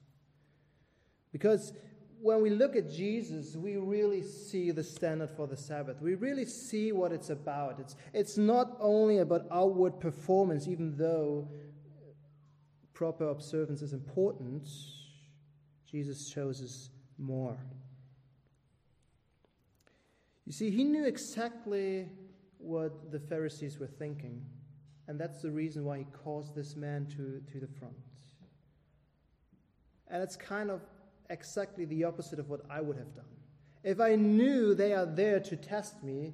Because 1.33 1.73
when 2.21 2.43
we 2.43 2.51
look 2.51 2.75
at 2.75 2.91
Jesus, 2.91 3.57
we 3.57 3.77
really 3.77 4.23
see 4.23 4.71
the 4.71 4.83
standard 4.83 5.31
for 5.31 5.47
the 5.47 5.57
Sabbath. 5.57 6.01
We 6.03 6.15
really 6.15 6.45
see 6.45 6.91
what 6.93 7.13
it's 7.13 7.31
about. 7.31 7.79
It's, 7.79 7.97
it's 8.13 8.37
not 8.37 8.77
only 8.81 9.19
about 9.19 9.47
outward 9.51 10.01
performance, 10.01 10.67
even 10.67 10.97
though 10.97 11.49
proper 12.93 13.29
observance 13.29 13.83
is 13.83 13.93
important, 13.93 14.69
Jesus 15.87 16.29
shows 16.29 16.61
us 16.61 16.91
more. 17.19 17.57
You 20.45 20.53
see, 20.53 20.71
he 20.71 20.83
knew 20.83 21.07
exactly 21.07 22.09
what 22.59 23.13
the 23.13 23.21
Pharisees 23.21 23.79
were 23.79 23.87
thinking, 23.87 24.45
and 25.09 25.19
that's 25.19 25.43
the 25.43 25.51
reason 25.51 25.85
why 25.85 25.99
he 25.99 26.05
calls 26.05 26.55
this 26.55 26.77
man 26.77 27.07
to, 27.17 27.43
to 27.53 27.61
the 27.61 27.69
front. 27.79 27.95
And 30.09 30.23
it's 30.23 30.37
kind 30.37 30.71
of 30.71 30.81
exactly 31.31 31.85
the 31.85 32.05
opposite 32.05 32.39
of 32.39 32.49
what 32.49 32.61
I 32.71 32.81
would 32.81 32.97
have 32.97 33.15
done. 33.15 33.25
If 33.83 34.01
I 34.01 34.15
knew 34.15 34.75
they 34.75 34.95
are 34.95 35.07
there 35.07 35.41
to 35.41 35.57
test 35.57 36.03
me, 36.03 36.33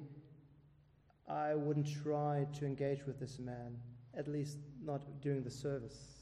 I 1.27 1.55
wouldn't 1.55 1.87
try 2.03 2.47
to 2.59 2.65
engage 2.65 3.05
with 3.05 3.19
this 3.19 3.39
man, 3.39 3.77
at 4.13 4.27
least 4.27 4.57
not 4.83 5.03
during 5.21 5.43
the 5.43 5.51
service. 5.51 6.20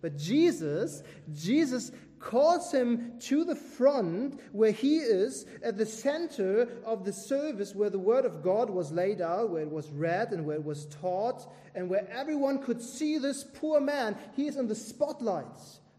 But 0.00 0.16
Jesus, 0.16 1.02
Jesus 1.32 1.90
calls 2.18 2.72
him 2.72 3.18
to 3.20 3.44
the 3.44 3.54
front 3.54 4.40
where 4.52 4.72
he 4.72 4.96
is 4.98 5.46
at 5.62 5.76
the 5.76 5.86
center 5.86 6.68
of 6.84 7.04
the 7.04 7.12
service 7.12 7.74
where 7.74 7.90
the 7.90 7.98
word 7.98 8.24
of 8.24 8.42
God 8.42 8.70
was 8.70 8.90
laid 8.90 9.20
out, 9.20 9.50
where 9.50 9.62
it 9.62 9.70
was 9.70 9.90
read 9.90 10.32
and 10.32 10.44
where 10.44 10.56
it 10.56 10.64
was 10.64 10.86
taught, 10.86 11.52
and 11.74 11.88
where 11.88 12.08
everyone 12.10 12.62
could 12.62 12.80
see 12.80 13.18
this 13.18 13.44
poor 13.44 13.80
man. 13.80 14.16
He 14.34 14.46
is 14.46 14.56
in 14.56 14.66
the 14.66 14.74
spotlight. 14.74 15.46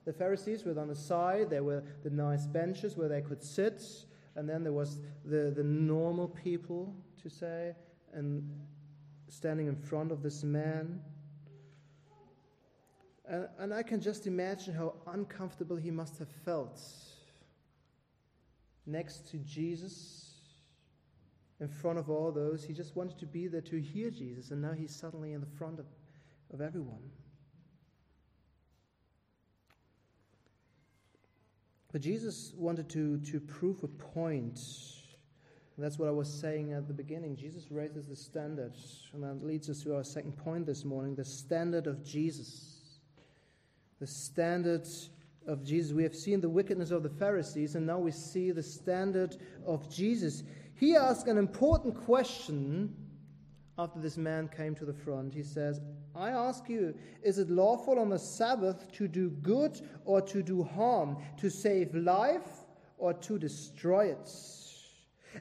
The 0.05 0.13
Pharisees 0.13 0.63
were 0.63 0.79
on 0.79 0.87
the 0.87 0.95
side, 0.95 1.49
there 1.49 1.63
were 1.63 1.83
the 2.03 2.09
nice 2.09 2.47
benches 2.47 2.95
where 2.95 3.09
they 3.09 3.21
could 3.21 3.43
sit, 3.43 3.83
and 4.35 4.47
then 4.47 4.63
there 4.63 4.73
was 4.73 4.99
the, 5.25 5.51
the 5.55 5.63
normal 5.63 6.29
people, 6.29 6.95
to 7.21 7.29
say, 7.29 7.75
and 8.13 8.49
standing 9.27 9.67
in 9.67 9.75
front 9.75 10.11
of 10.11 10.23
this 10.23 10.43
man. 10.43 11.01
And, 13.29 13.47
and 13.59 13.73
I 13.73 13.83
can 13.83 13.99
just 13.99 14.27
imagine 14.27 14.73
how 14.73 14.93
uncomfortable 15.07 15.75
he 15.75 15.91
must 15.91 16.17
have 16.19 16.29
felt 16.45 16.79
next 18.85 19.29
to 19.31 19.37
Jesus, 19.37 20.27
in 21.59 21.67
front 21.67 21.99
of 21.99 22.09
all 22.09 22.31
those. 22.31 22.63
He 22.63 22.73
just 22.73 22.95
wanted 22.95 23.19
to 23.19 23.25
be 23.25 23.47
there 23.47 23.61
to 23.61 23.81
hear 23.81 24.09
Jesus, 24.09 24.51
and 24.51 24.61
now 24.61 24.71
he's 24.71 24.95
suddenly 24.95 25.33
in 25.33 25.41
the 25.41 25.47
front 25.57 25.79
of, 25.79 25.85
of 26.53 26.61
everyone. 26.61 27.09
But 31.91 32.01
Jesus 32.01 32.53
wanted 32.55 32.89
to, 32.89 33.17
to 33.19 33.39
prove 33.39 33.83
a 33.83 33.87
point. 33.87 34.59
And 35.75 35.85
that's 35.85 35.97
what 35.97 36.07
I 36.07 36.11
was 36.11 36.31
saying 36.31 36.73
at 36.73 36.87
the 36.87 36.93
beginning. 36.93 37.35
Jesus 37.35 37.71
raises 37.71 38.07
the 38.07 38.15
standard. 38.15 38.73
And 39.13 39.23
that 39.23 39.45
leads 39.45 39.69
us 39.69 39.83
to 39.83 39.95
our 39.95 40.03
second 40.03 40.37
point 40.37 40.65
this 40.65 40.83
morning 40.83 41.15
the 41.15 41.25
standard 41.25 41.87
of 41.87 42.03
Jesus 42.03 42.76
the 43.99 44.07
standard 44.07 44.87
of 45.47 45.63
Jesus. 45.63 45.93
We 45.93 46.03
have 46.03 46.15
seen 46.15 46.41
the 46.41 46.49
wickedness 46.49 46.91
of 46.91 47.03
the 47.03 47.09
Pharisees, 47.09 47.75
and 47.75 47.85
now 47.85 47.99
we 47.99 48.11
see 48.11 48.51
the 48.51 48.63
standard 48.63 49.37
of 49.65 49.89
Jesus. 49.89 50.43
He 50.75 50.95
asks 50.95 51.29
an 51.29 51.37
important 51.37 51.95
question 51.95 52.93
after 53.79 53.99
this 53.99 54.17
man 54.17 54.49
came 54.55 54.75
to 54.75 54.85
the 54.85 54.93
front. 54.93 55.33
He 55.33 55.43
says, 55.43 55.81
I 56.15 56.29
ask 56.29 56.67
you, 56.67 56.95
is 57.23 57.37
it 57.37 57.49
lawful 57.49 57.99
on 57.99 58.09
the 58.09 58.19
Sabbath 58.19 58.91
to 58.93 59.07
do 59.07 59.29
good 59.29 59.79
or 60.05 60.21
to 60.21 60.41
do 60.41 60.63
harm, 60.63 61.17
to 61.37 61.49
save 61.49 61.93
life 61.95 62.65
or 62.97 63.13
to 63.13 63.37
destroy 63.37 64.07
it? 64.07 64.29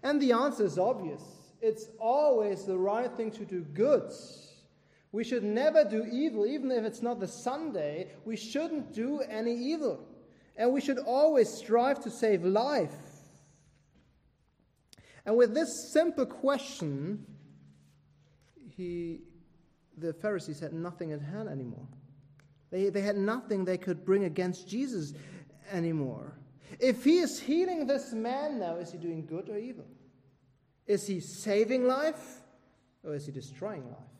And 0.02 0.20
the 0.20 0.32
answer 0.32 0.64
is 0.64 0.78
obvious. 0.78 1.22
It's 1.62 1.88
always 1.98 2.64
the 2.64 2.76
right 2.76 3.10
thing 3.10 3.30
to 3.32 3.44
do 3.44 3.62
good 3.62 4.12
we 5.12 5.24
should 5.24 5.44
never 5.44 5.84
do 5.84 6.04
evil, 6.10 6.46
even 6.46 6.70
if 6.70 6.84
it's 6.84 7.02
not 7.02 7.20
the 7.20 7.28
Sunday. 7.28 8.12
We 8.24 8.36
shouldn't 8.36 8.92
do 8.92 9.20
any 9.20 9.54
evil. 9.54 10.06
And 10.56 10.72
we 10.72 10.80
should 10.80 10.98
always 10.98 11.48
strive 11.48 12.02
to 12.04 12.10
save 12.10 12.44
life. 12.44 12.94
And 15.24 15.36
with 15.36 15.54
this 15.54 15.92
simple 15.92 16.26
question, 16.26 17.26
he, 18.76 19.20
the 19.96 20.12
Pharisees 20.12 20.60
had 20.60 20.72
nothing 20.72 21.12
at 21.12 21.20
hand 21.20 21.48
anymore. 21.48 21.86
They, 22.70 22.90
they 22.90 23.00
had 23.00 23.16
nothing 23.16 23.64
they 23.64 23.78
could 23.78 24.04
bring 24.04 24.24
against 24.24 24.68
Jesus 24.68 25.14
anymore. 25.72 26.38
If 26.78 27.04
he 27.04 27.18
is 27.18 27.40
healing 27.40 27.86
this 27.86 28.12
man 28.12 28.58
now, 28.58 28.76
is 28.76 28.92
he 28.92 28.98
doing 28.98 29.24
good 29.24 29.48
or 29.48 29.56
evil? 29.56 29.86
Is 30.86 31.06
he 31.06 31.20
saving 31.20 31.86
life 31.86 32.40
or 33.04 33.14
is 33.14 33.26
he 33.26 33.32
destroying 33.32 33.84
life? 33.86 34.15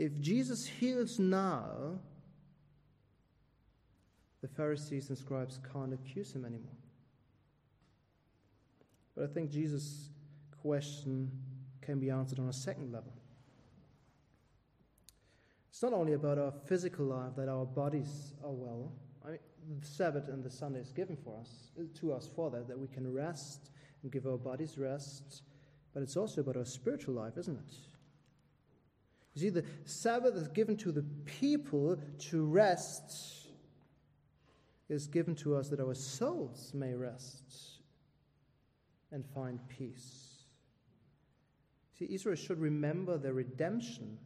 If 0.00 0.18
Jesus 0.18 0.66
heals 0.66 1.18
now, 1.18 1.98
the 4.40 4.48
Pharisees 4.48 5.10
and 5.10 5.18
scribes 5.18 5.60
can't 5.70 5.92
accuse 5.92 6.32
him 6.32 6.46
anymore. 6.46 6.72
But 9.14 9.24
I 9.24 9.26
think 9.26 9.50
Jesus' 9.50 10.08
question 10.62 11.30
can 11.82 11.98
be 11.98 12.08
answered 12.08 12.38
on 12.38 12.48
a 12.48 12.52
second 12.54 12.90
level. 12.90 13.12
It's 15.68 15.82
not 15.82 15.92
only 15.92 16.14
about 16.14 16.38
our 16.38 16.54
physical 16.66 17.04
life 17.04 17.36
that 17.36 17.50
our 17.50 17.66
bodies 17.66 18.32
are 18.42 18.52
well. 18.52 18.94
I 19.22 19.32
mean, 19.68 19.80
the 19.80 19.86
Sabbath 19.86 20.28
and 20.28 20.42
the 20.42 20.50
Sunday 20.50 20.80
is 20.80 20.92
given 20.92 21.18
for 21.22 21.38
us, 21.38 21.72
uh, 21.78 21.82
to 22.00 22.14
us 22.14 22.26
for 22.34 22.50
that, 22.52 22.68
that 22.68 22.78
we 22.78 22.88
can 22.88 23.12
rest 23.12 23.68
and 24.02 24.10
give 24.10 24.26
our 24.26 24.38
bodies 24.38 24.78
rest. 24.78 25.42
But 25.92 26.02
it's 26.02 26.16
also 26.16 26.40
about 26.40 26.56
our 26.56 26.64
spiritual 26.64 27.12
life, 27.16 27.36
isn't 27.36 27.58
it? 27.58 27.89
You 29.34 29.40
see, 29.42 29.48
the 29.50 29.64
Sabbath 29.84 30.34
is 30.34 30.48
given 30.48 30.76
to 30.78 30.92
the 30.92 31.04
people 31.24 31.98
to 32.30 32.44
rest, 32.44 33.46
is 34.88 35.06
given 35.06 35.34
to 35.36 35.54
us 35.56 35.68
that 35.68 35.80
our 35.80 35.94
souls 35.94 36.72
may 36.74 36.94
rest 36.94 37.80
and 39.12 39.24
find 39.34 39.60
peace. 39.68 40.44
See, 41.98 42.08
Israel 42.10 42.36
should 42.36 42.58
remember 42.58 43.18
the 43.18 43.32
redemption, 43.32 44.18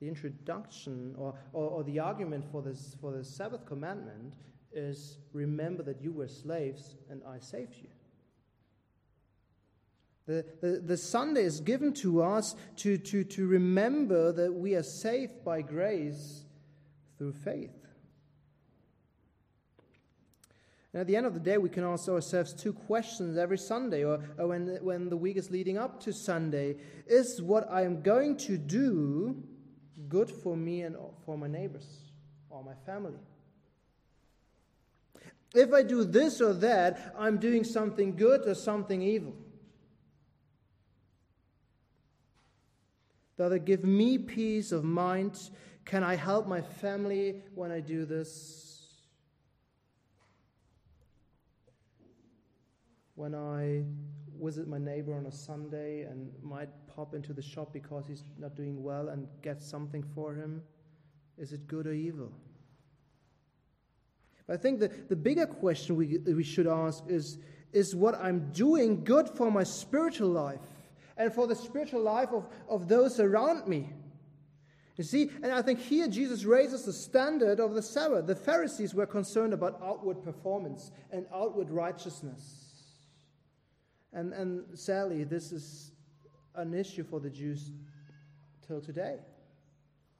the 0.00 0.08
introduction, 0.08 1.14
or, 1.16 1.34
or, 1.52 1.68
or 1.68 1.84
the 1.84 1.98
argument 1.98 2.44
for, 2.50 2.62
this, 2.62 2.96
for 3.00 3.12
the 3.12 3.22
Sabbath 3.22 3.66
commandment 3.66 4.34
is 4.72 5.18
remember 5.32 5.82
that 5.82 6.00
you 6.00 6.12
were 6.12 6.28
slaves 6.28 6.96
and 7.08 7.22
I 7.28 7.38
saved 7.38 7.76
you. 7.76 7.88
The, 10.30 10.44
the, 10.60 10.68
the, 10.78 10.96
Sunday 10.96 11.42
is 11.42 11.58
given 11.58 11.92
to 11.94 12.22
us 12.22 12.54
to, 12.76 12.96
to, 12.98 13.24
to 13.24 13.48
remember 13.48 14.30
that 14.30 14.54
we 14.54 14.76
are 14.76 14.82
saved 14.84 15.42
by 15.42 15.60
grace 15.60 16.44
through 17.18 17.32
faith. 17.32 17.74
And 20.92 21.00
at 21.00 21.08
the 21.08 21.16
end 21.16 21.26
of 21.26 21.34
the 21.34 21.40
day, 21.40 21.58
we 21.58 21.68
can 21.68 21.82
ask 21.82 22.08
ourselves 22.08 22.52
two 22.52 22.72
questions 22.72 23.36
every 23.36 23.58
Sunday 23.58 24.04
or, 24.04 24.20
or 24.38 24.46
when, 24.46 24.78
when 24.82 25.08
the 25.08 25.16
week 25.16 25.36
is 25.36 25.50
leading 25.50 25.76
up 25.76 25.98
to 26.04 26.12
Sunday. 26.12 26.76
Is 27.08 27.42
what 27.42 27.68
I 27.68 27.82
am 27.82 28.00
going 28.00 28.36
to 28.36 28.56
do 28.56 29.42
good 30.08 30.30
for 30.30 30.56
me 30.56 30.82
and 30.82 30.94
for 31.26 31.36
my 31.36 31.48
neighbors 31.48 32.12
or 32.50 32.62
my 32.62 32.74
family? 32.86 33.18
If 35.56 35.72
I 35.72 35.82
do 35.82 36.04
this 36.04 36.40
or 36.40 36.52
that, 36.52 37.16
I'm 37.18 37.38
doing 37.38 37.64
something 37.64 38.14
good 38.14 38.46
or 38.46 38.54
something 38.54 39.02
evil. 39.02 39.34
It 43.40 43.64
give 43.64 43.84
me 43.84 44.18
peace 44.18 44.70
of 44.70 44.84
mind? 44.84 45.50
Can 45.86 46.04
I 46.04 46.14
help 46.14 46.46
my 46.46 46.60
family 46.60 47.42
when 47.54 47.70
I 47.70 47.80
do 47.80 48.04
this? 48.04 48.66
When 53.14 53.34
I 53.34 53.84
visit 54.42 54.68
my 54.68 54.78
neighbor 54.78 55.14
on 55.14 55.26
a 55.26 55.32
Sunday 55.32 56.02
and 56.02 56.30
might 56.42 56.68
pop 56.86 57.14
into 57.14 57.32
the 57.32 57.42
shop 57.42 57.72
because 57.72 58.06
he's 58.06 58.24
not 58.38 58.54
doing 58.54 58.82
well 58.82 59.08
and 59.08 59.26
get 59.42 59.62
something 59.62 60.02
for 60.14 60.34
him? 60.34 60.62
Is 61.38 61.52
it 61.52 61.66
good 61.66 61.86
or 61.86 61.92
evil? 61.92 62.30
But 64.46 64.54
I 64.54 64.56
think 64.58 64.80
the, 64.80 64.88
the 65.08 65.16
bigger 65.16 65.46
question 65.46 65.96
we, 65.96 66.18
we 66.18 66.44
should 66.44 66.66
ask 66.66 67.04
is 67.08 67.38
is 67.72 67.94
what 67.94 68.16
I'm 68.16 68.50
doing 68.52 69.04
good 69.04 69.28
for 69.28 69.50
my 69.50 69.62
spiritual 69.62 70.28
life 70.28 70.58
and 71.20 71.32
for 71.32 71.46
the 71.46 71.54
spiritual 71.54 72.00
life 72.00 72.30
of, 72.32 72.48
of 72.66 72.88
those 72.88 73.20
around 73.20 73.68
me? 73.68 73.90
You 74.96 75.04
see, 75.04 75.30
and 75.42 75.52
I 75.52 75.60
think 75.60 75.78
here 75.78 76.08
Jesus 76.08 76.44
raises 76.44 76.84
the 76.84 76.94
standard 76.94 77.60
of 77.60 77.74
the 77.74 77.82
Sabbath. 77.82 78.26
The 78.26 78.34
Pharisees 78.34 78.94
were 78.94 79.06
concerned 79.06 79.52
about 79.52 79.78
outward 79.82 80.22
performance 80.22 80.92
and 81.12 81.26
outward 81.32 81.70
righteousness. 81.70 82.64
And, 84.14 84.32
and 84.32 84.78
sadly, 84.78 85.24
this 85.24 85.52
is 85.52 85.92
an 86.54 86.72
issue 86.72 87.04
for 87.04 87.20
the 87.20 87.30
Jews 87.30 87.70
till 88.66 88.80
today. 88.80 89.18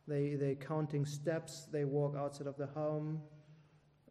They, 0.07 0.35
they're 0.35 0.55
counting 0.55 1.07
steps, 1.07 1.67
they 1.73 1.85
walk 1.85 2.15
outside 2.15 2.47
of 2.47 2.57
the 2.57 2.67
home, 2.67 3.23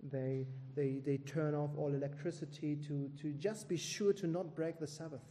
they, 0.02 0.48
they, 0.76 1.02
they 1.06 1.18
turn 1.18 1.54
off 1.54 1.72
all 1.78 1.94
electricity 1.94 2.78
to, 2.88 3.12
to 3.22 3.34
just 3.34 3.70
be 3.70 3.78
sure 3.78 4.14
to 4.14 4.28
not 4.28 4.56
break 4.56 4.80
the 4.80 4.88
Sabbath. 4.88 5.22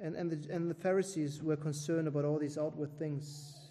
And, 0.00 0.14
and, 0.14 0.30
the, 0.30 0.54
and 0.54 0.70
the 0.70 0.74
Pharisees 0.74 1.42
were 1.42 1.56
concerned 1.56 2.06
about 2.08 2.24
all 2.24 2.38
these 2.38 2.56
outward 2.56 2.96
things. 2.98 3.70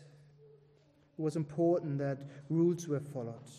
It 1.17 1.21
was 1.21 1.35
important 1.35 1.97
that 1.99 2.19
rules 2.49 2.87
were 2.87 2.99
followed 2.99 3.49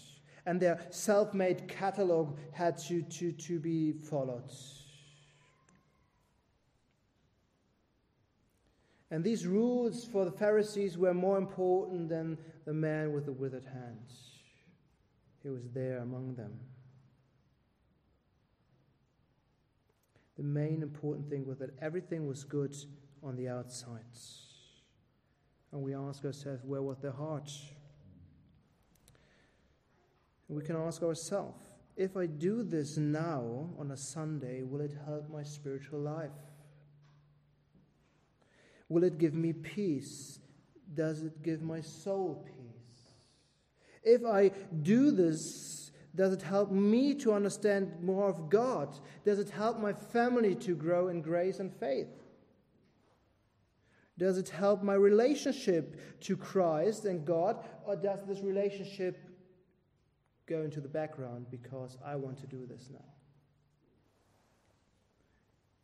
and 0.49 0.59
their 0.59 0.81
self 0.89 1.35
made 1.35 1.69
catalog 1.69 2.39
had 2.53 2.79
to, 2.79 3.03
to, 3.03 3.33
to 3.33 3.61
be 3.61 3.93
followed. 3.93 4.51
And 9.11 9.23
these 9.23 9.47
rules 9.47 10.07
for 10.07 10.25
the 10.25 10.31
Pharisees 10.31 10.97
were 10.97 11.13
more 11.13 11.37
important 11.37 12.09
than 12.09 12.39
the 12.65 12.73
man 12.73 13.13
with 13.13 13.27
the 13.27 13.33
withered 13.33 13.67
hand. 13.67 14.11
He 15.43 15.51
was 15.51 15.69
there 15.75 15.99
among 15.99 16.35
them. 16.37 16.59
The 20.39 20.45
main 20.45 20.83
important 20.83 21.29
thing 21.29 21.45
was 21.45 21.59
that 21.59 21.71
everything 21.83 22.27
was 22.27 22.45
good 22.45 22.75
on 23.23 23.37
the 23.37 23.49
outside. 23.49 24.05
And 25.73 25.83
we 25.83 25.95
ask 25.95 26.25
ourselves, 26.25 26.63
where 26.65 26.83
was 26.83 26.99
their 27.01 27.13
heart? 27.13 27.51
we 30.49 30.63
can 30.63 30.77
ask 30.77 31.03
ourselves 31.03 31.63
if 31.95 32.17
I 32.17 32.27
do 32.27 32.63
this 32.63 32.97
now 32.97 33.69
on 33.77 33.91
a 33.91 33.97
Sunday, 33.97 34.63
will 34.63 34.81
it 34.81 34.97
help 35.05 35.29
my 35.29 35.43
spiritual 35.43 35.99
life? 35.99 36.31
Will 38.89 39.03
it 39.03 39.19
give 39.19 39.35
me 39.35 39.53
peace? 39.53 40.39
Does 40.95 41.23
it 41.23 41.43
give 41.43 41.61
my 41.61 41.81
soul 41.81 42.47
peace? 42.47 43.03
If 44.05 44.25
I 44.25 44.53
do 44.81 45.11
this, 45.11 45.88
does 46.19 46.33
it 46.33 46.43
help 46.43 46.73
me 46.73 47.15
to 47.15 47.33
understand 47.33 47.93
more 48.03 48.29
of 48.29 48.51
God? 48.51 48.99
Does 49.25 49.39
it 49.39 49.51
help 49.51 49.79
my 49.79 49.93
family 49.93 50.57
to 50.57 50.75
grow 50.75 51.07
in 51.07 51.23
grace 51.23 51.61
and 51.61 51.73
faith? 51.73 52.09
Does 54.19 54.37
it 54.37 54.49
help 54.49 54.83
my 54.83 54.95
relationship 54.95 56.21
to 56.23 56.37
Christ 56.37 57.05
and 57.05 57.25
God? 57.25 57.65
Or 57.87 57.95
does 57.95 58.27
this 58.27 58.41
relationship 58.41 59.17
go 60.47 60.63
into 60.63 60.81
the 60.81 60.89
background 60.89 61.47
because 61.53 61.97
I 62.05 62.17
want 62.17 62.39
to 62.41 62.49
do 62.49 62.67
this 62.67 62.91
now? 62.93 63.13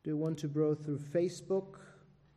Do 0.03 0.11
you 0.11 0.16
want 0.16 0.38
to 0.38 0.49
grow 0.49 0.75
through 0.75 0.99
Facebook 0.99 1.77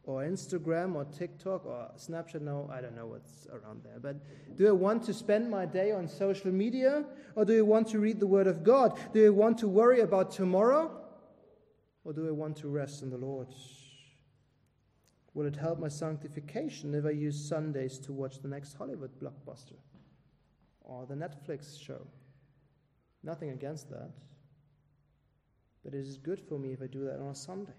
or 0.07 0.23
Instagram 0.23 0.95
or 0.95 1.05
TikTok 1.05 1.65
or 1.67 1.91
Snapchat? 1.97 2.41
No, 2.41 2.67
I 2.73 2.81
don't 2.81 2.95
know 2.95 3.05
what's 3.05 3.45
around 3.47 3.83
there. 3.83 3.99
But 3.99 4.15
do 4.57 4.67
I 4.67 4.71
want 4.71 5.03
to 5.03 5.13
spend 5.13 5.49
my 5.51 5.67
day 5.67 5.91
on 5.91 6.07
social 6.07 6.51
media 6.51 7.05
or 7.35 7.45
do 7.45 7.57
I 7.59 7.61
want 7.61 7.87
to 7.89 7.99
read 7.99 8.19
the 8.19 8.27
Word 8.27 8.47
of 8.47 8.63
God? 8.63 8.97
Do 9.13 9.23
I 9.23 9.29
want 9.29 9.59
to 9.59 9.67
worry 9.67 9.99
about 9.99 10.31
tomorrow 10.31 10.99
or 12.03 12.13
do 12.13 12.27
I 12.27 12.31
want 12.31 12.57
to 12.57 12.67
rest 12.67 13.03
in 13.03 13.11
the 13.11 13.17
Lord? 13.17 13.49
Will 15.35 15.45
it 15.45 15.55
help 15.55 15.77
my 15.77 15.89
sanctification 15.89 16.95
if 16.95 17.05
I 17.05 17.11
use 17.11 17.47
Sundays 17.47 17.99
to 17.99 18.11
watch 18.11 18.41
the 18.41 18.47
next 18.47 18.73
Hollywood 18.73 19.11
blockbuster? 19.19 19.75
or 20.87 21.05
the 21.05 21.15
Netflix 21.15 21.79
show. 21.79 22.07
Nothing 23.23 23.49
against 23.49 23.89
that. 23.89 24.09
But 25.83 25.93
it 25.93 25.99
is 25.99 26.17
good 26.17 26.39
for 26.39 26.57
me 26.57 26.71
if 26.73 26.81
I 26.81 26.87
do 26.87 27.03
that 27.05 27.19
on 27.19 27.27
a 27.27 27.35
Sunday. 27.35 27.73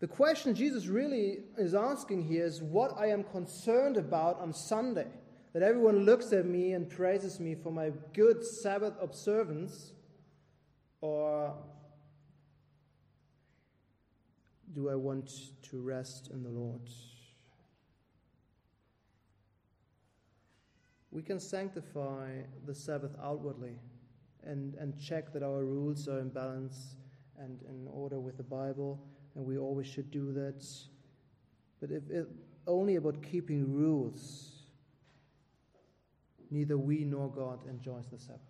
The 0.00 0.06
question 0.06 0.54
Jesus 0.54 0.86
really 0.86 1.38
is 1.56 1.74
asking 1.74 2.24
here 2.24 2.44
is 2.44 2.62
what 2.62 2.98
I 2.98 3.06
am 3.06 3.24
concerned 3.24 3.96
about 3.96 4.40
on 4.40 4.52
Sunday. 4.52 5.06
That 5.52 5.62
everyone 5.62 6.00
looks 6.04 6.32
at 6.32 6.46
me 6.46 6.72
and 6.72 6.90
praises 6.90 7.38
me 7.38 7.54
for 7.54 7.70
my 7.70 7.92
good 8.12 8.44
Sabbath 8.44 8.94
observance, 9.00 9.92
or 11.00 11.54
do 14.74 14.90
I 14.90 14.96
want 14.96 15.30
to 15.70 15.80
rest 15.80 16.30
in 16.32 16.42
the 16.42 16.50
Lord? 16.50 16.80
we 21.14 21.22
can 21.22 21.38
sanctify 21.38 22.32
the 22.66 22.74
Sabbath 22.74 23.12
outwardly 23.22 23.78
and, 24.42 24.74
and 24.74 24.98
check 25.00 25.32
that 25.32 25.44
our 25.44 25.64
rules 25.64 26.08
are 26.08 26.18
in 26.18 26.28
balance 26.28 26.96
and 27.38 27.62
in 27.62 27.86
order 27.88 28.18
with 28.18 28.36
the 28.36 28.42
Bible, 28.42 29.00
and 29.34 29.44
we 29.44 29.58
always 29.58 29.86
should 29.86 30.10
do 30.10 30.32
that. 30.32 30.64
But 31.80 31.90
if 31.90 32.08
it, 32.10 32.28
only 32.66 32.96
about 32.96 33.22
keeping 33.22 33.72
rules, 33.72 34.62
neither 36.50 36.78
we 36.78 37.04
nor 37.04 37.28
God 37.28 37.60
enjoys 37.68 38.06
the 38.10 38.18
Sabbath. 38.18 38.40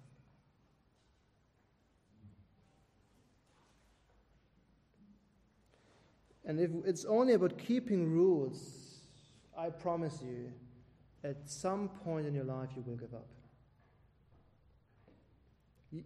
And 6.47 6.61
if 6.61 6.71
it's 6.85 7.07
only 7.07 7.33
about 7.33 7.57
keeping 7.59 8.11
rules, 8.11 9.01
I 9.57 9.71
promise 9.71 10.21
you, 10.23 10.53
at 11.23 11.49
some 11.49 11.89
point 11.89 12.27
in 12.27 12.35
your 12.35 12.45
life, 12.45 12.69
you 12.77 12.83
will 12.83 12.97
give 12.97 13.15
up. 13.15 13.27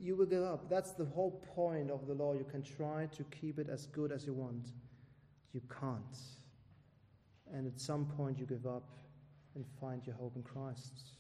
You, 0.01 0.17
will 0.17 0.27
give 0.27 0.43
up. 0.43 0.69
That's 0.69 0.93
the 0.93 1.07
whole 1.07 1.43
point 1.55 1.91
of 1.91 2.07
the 2.07 2.13
law. 2.13 2.35
You 2.35 2.45
can 2.45 2.63
try 2.63 3.09
to 3.17 3.25
keep 3.25 3.59
it 3.59 3.69
as 3.71 3.87
good 3.87 4.13
as 4.13 4.27
you 4.27 4.35
want, 4.35 4.69
you 5.53 5.63
can't. 5.81 6.19
And 7.53 7.67
at 7.67 7.81
some 7.81 8.05
point, 8.05 8.39
you 8.39 8.45
give 8.45 8.67
up 8.67 8.85
and 9.55 9.65
find 9.81 10.07
your 10.07 10.17
hope 10.17 10.37
in 10.37 10.43
Christ. 10.43 11.13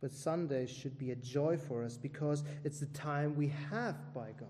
But 0.00 0.12
Sunday 0.12 0.66
should 0.66 0.98
be 0.98 1.10
a 1.10 1.16
joy 1.16 1.58
for 1.58 1.84
us 1.84 1.98
because 1.98 2.44
it's 2.64 2.80
the 2.80 2.86
time 2.86 3.36
we 3.36 3.48
have 3.70 4.14
by 4.14 4.30
God. 4.38 4.48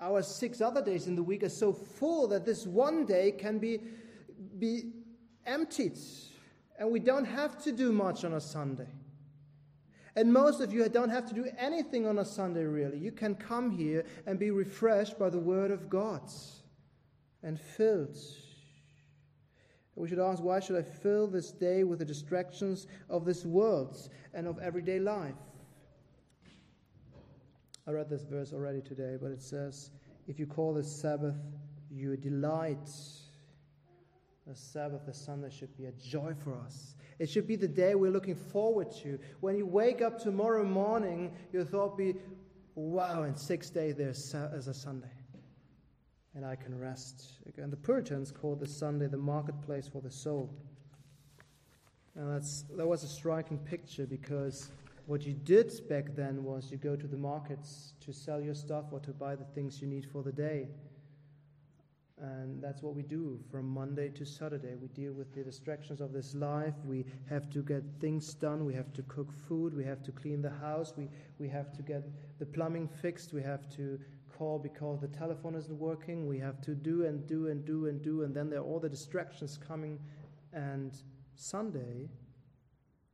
Our 0.00 0.22
six 0.22 0.60
other 0.60 0.82
days 0.82 1.06
in 1.06 1.14
the 1.14 1.22
week 1.22 1.44
are 1.44 1.48
so 1.48 1.72
full 1.72 2.26
that 2.28 2.44
this 2.44 2.66
one 2.66 3.04
day 3.04 3.30
can 3.30 3.58
be, 3.58 3.80
be 4.58 4.92
emptied 5.44 5.98
and 6.78 6.90
we 6.90 7.00
don't 7.00 7.24
have 7.24 7.62
to 7.64 7.72
do 7.72 7.92
much 7.92 8.24
on 8.24 8.34
a 8.34 8.40
Sunday. 8.40 8.88
And 10.16 10.32
most 10.32 10.62
of 10.62 10.72
you 10.72 10.88
don't 10.88 11.10
have 11.10 11.26
to 11.26 11.34
do 11.34 11.46
anything 11.58 12.06
on 12.06 12.18
a 12.18 12.24
Sunday, 12.24 12.64
really. 12.64 12.96
You 12.96 13.12
can 13.12 13.34
come 13.34 13.70
here 13.70 14.06
and 14.26 14.38
be 14.38 14.50
refreshed 14.50 15.18
by 15.18 15.28
the 15.28 15.38
Word 15.38 15.70
of 15.70 15.90
God 15.90 16.22
and 17.42 17.60
filled. 17.60 18.16
We 19.94 20.08
should 20.08 20.18
ask, 20.18 20.42
why 20.42 20.60
should 20.60 20.76
I 20.76 20.82
fill 20.82 21.26
this 21.26 21.52
day 21.52 21.84
with 21.84 21.98
the 21.98 22.04
distractions 22.04 22.86
of 23.08 23.24
this 23.24 23.44
world 23.44 24.08
and 24.34 24.46
of 24.46 24.58
everyday 24.58 24.98
life? 24.98 25.34
I 27.86 27.92
read 27.92 28.10
this 28.10 28.24
verse 28.24 28.52
already 28.52 28.80
today, 28.80 29.16
but 29.20 29.30
it 29.30 29.40
says, 29.40 29.90
If 30.26 30.38
you 30.38 30.46
call 30.46 30.74
the 30.74 30.82
Sabbath 30.82 31.36
your 31.90 32.16
delight, 32.16 32.90
the 34.46 34.54
Sabbath, 34.54 35.06
the 35.06 35.14
Sunday 35.14 35.50
should 35.50 35.76
be 35.76 35.86
a 35.86 35.92
joy 35.92 36.34
for 36.42 36.54
us. 36.54 36.95
It 37.18 37.30
should 37.30 37.46
be 37.46 37.56
the 37.56 37.68
day 37.68 37.94
we're 37.94 38.10
looking 38.10 38.34
forward 38.34 38.90
to. 39.02 39.18
When 39.40 39.56
you 39.56 39.66
wake 39.66 40.02
up 40.02 40.18
tomorrow 40.18 40.64
morning, 40.64 41.32
your 41.52 41.64
thought 41.64 41.96
be, 41.96 42.14
wow, 42.74 43.22
in 43.22 43.36
six 43.36 43.70
days 43.70 43.96
there's 43.96 44.34
a 44.34 44.74
Sunday. 44.74 45.06
And 46.34 46.44
I 46.44 46.56
can 46.56 46.78
rest. 46.78 47.38
And 47.56 47.72
the 47.72 47.78
Puritans 47.78 48.30
called 48.30 48.60
the 48.60 48.66
Sunday 48.66 49.06
the 49.06 49.16
marketplace 49.16 49.88
for 49.88 50.02
the 50.02 50.10
soul. 50.10 50.50
And 52.14 52.30
that's, 52.34 52.64
that 52.76 52.86
was 52.86 53.02
a 53.04 53.08
striking 53.08 53.58
picture 53.58 54.06
because 54.06 54.70
what 55.06 55.24
you 55.24 55.32
did 55.32 55.72
back 55.88 56.14
then 56.14 56.44
was 56.44 56.70
you 56.70 56.76
go 56.76 56.96
to 56.96 57.06
the 57.06 57.16
markets 57.16 57.92
to 58.00 58.12
sell 58.12 58.40
your 58.40 58.54
stuff 58.54 58.86
or 58.90 59.00
to 59.00 59.12
buy 59.12 59.36
the 59.36 59.44
things 59.44 59.80
you 59.80 59.86
need 59.86 60.04
for 60.04 60.22
the 60.22 60.32
day. 60.32 60.68
And 62.18 62.62
that's 62.62 62.82
what 62.82 62.94
we 62.94 63.02
do 63.02 63.38
from 63.50 63.68
Monday 63.68 64.08
to 64.08 64.24
Saturday. 64.24 64.74
We 64.74 64.88
deal 64.88 65.12
with 65.12 65.34
the 65.34 65.44
distractions 65.44 66.00
of 66.00 66.12
this 66.14 66.34
life. 66.34 66.74
We 66.86 67.04
have 67.28 67.50
to 67.50 67.62
get 67.62 67.82
things 68.00 68.32
done. 68.32 68.64
We 68.64 68.72
have 68.72 68.90
to 68.94 69.02
cook 69.02 69.32
food. 69.46 69.76
We 69.76 69.84
have 69.84 70.02
to 70.04 70.12
clean 70.12 70.40
the 70.40 70.50
house. 70.50 70.94
We, 70.96 71.10
we 71.38 71.48
have 71.50 71.72
to 71.72 71.82
get 71.82 72.04
the 72.38 72.46
plumbing 72.46 72.88
fixed. 72.88 73.34
We 73.34 73.42
have 73.42 73.68
to 73.76 74.00
call 74.34 74.58
because 74.58 75.00
the 75.00 75.08
telephone 75.08 75.54
isn't 75.54 75.78
working. 75.78 76.26
We 76.26 76.38
have 76.38 76.62
to 76.62 76.74
do 76.74 77.04
and 77.04 77.26
do 77.26 77.48
and 77.48 77.66
do 77.66 77.86
and 77.86 78.00
do. 78.00 78.22
And 78.22 78.34
then 78.34 78.48
there 78.48 78.60
are 78.60 78.64
all 78.64 78.80
the 78.80 78.88
distractions 78.88 79.58
coming. 79.58 79.98
And 80.54 80.96
Sunday, 81.34 82.08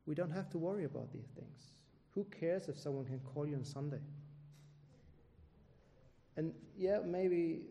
we 0.06 0.14
don't 0.14 0.30
have 0.30 0.48
to 0.50 0.58
worry 0.58 0.84
about 0.84 1.12
these 1.12 1.30
things. 1.34 1.72
Who 2.10 2.24
cares 2.24 2.68
if 2.68 2.78
someone 2.78 3.06
can 3.06 3.18
call 3.20 3.48
you 3.48 3.56
on 3.56 3.64
Sunday? 3.64 4.00
And 6.36 6.52
yeah, 6.76 7.00
maybe 7.04 7.62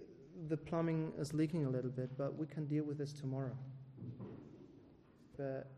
the 0.47 0.58
plumbing 0.58 1.12
is 1.17 1.34
leaking 1.34 1.65
a 1.65 1.69
little 1.69 1.91
bit, 1.91 2.17
but 2.17 2.38
we 2.38 2.47
can 2.47 2.65
deal 2.65 2.84
with 2.84 2.97
this 2.97 3.13
tomorrow. 3.13 3.56
But 5.38 5.71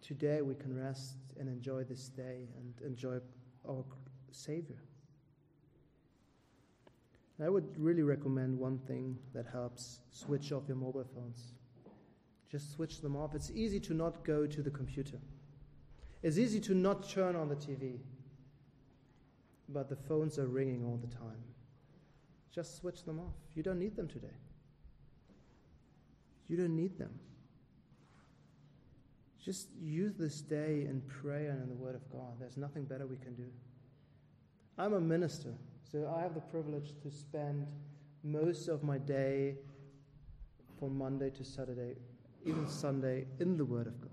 today 0.00 0.42
we 0.42 0.54
can 0.54 0.76
rest 0.76 1.16
and 1.38 1.48
enjoy 1.48 1.84
this 1.84 2.08
day 2.08 2.48
and 2.58 2.74
enjoy 2.84 3.18
our 3.68 3.84
Savior. 4.30 4.80
I 7.40 7.48
would 7.48 7.78
really 7.78 8.02
recommend 8.02 8.58
one 8.58 8.78
thing 8.78 9.16
that 9.32 9.46
helps 9.46 10.00
switch 10.10 10.50
off 10.50 10.64
your 10.66 10.76
mobile 10.76 11.06
phones. 11.14 11.52
Just 12.50 12.72
switch 12.72 13.00
them 13.00 13.16
off. 13.16 13.34
It's 13.34 13.52
easy 13.52 13.78
to 13.80 13.94
not 13.94 14.24
go 14.24 14.46
to 14.46 14.62
the 14.62 14.70
computer, 14.70 15.18
it's 16.22 16.38
easy 16.38 16.60
to 16.60 16.74
not 16.74 17.08
turn 17.08 17.36
on 17.36 17.48
the 17.48 17.54
TV, 17.54 18.00
but 19.68 19.88
the 19.88 19.96
phones 19.96 20.38
are 20.38 20.48
ringing 20.48 20.84
all 20.84 20.96
the 20.96 21.14
time. 21.14 21.44
Just 22.54 22.76
switch 22.76 23.04
them 23.04 23.20
off. 23.20 23.34
You 23.54 23.62
don't 23.62 23.78
need 23.78 23.96
them 23.96 24.08
today. 24.08 24.36
You 26.48 26.56
don't 26.56 26.74
need 26.74 26.98
them. 26.98 27.10
Just 29.44 29.68
use 29.80 30.14
this 30.14 30.40
day 30.40 30.86
in 30.88 31.02
prayer 31.02 31.50
and 31.50 31.62
in 31.62 31.68
the 31.68 31.74
Word 31.74 31.94
of 31.94 32.10
God. 32.10 32.38
There's 32.38 32.56
nothing 32.56 32.84
better 32.84 33.06
we 33.06 33.16
can 33.16 33.34
do. 33.34 33.46
I'm 34.76 34.94
a 34.94 35.00
minister, 35.00 35.54
so 35.90 36.12
I 36.16 36.22
have 36.22 36.34
the 36.34 36.40
privilege 36.40 36.92
to 37.02 37.10
spend 37.10 37.66
most 38.22 38.68
of 38.68 38.82
my 38.82 38.98
day 38.98 39.56
from 40.78 40.96
Monday 40.96 41.30
to 41.30 41.44
Saturday, 41.44 41.96
even 42.44 42.68
Sunday, 42.68 43.26
in 43.40 43.56
the 43.56 43.64
Word 43.64 43.86
of 43.86 44.00
God. 44.00 44.10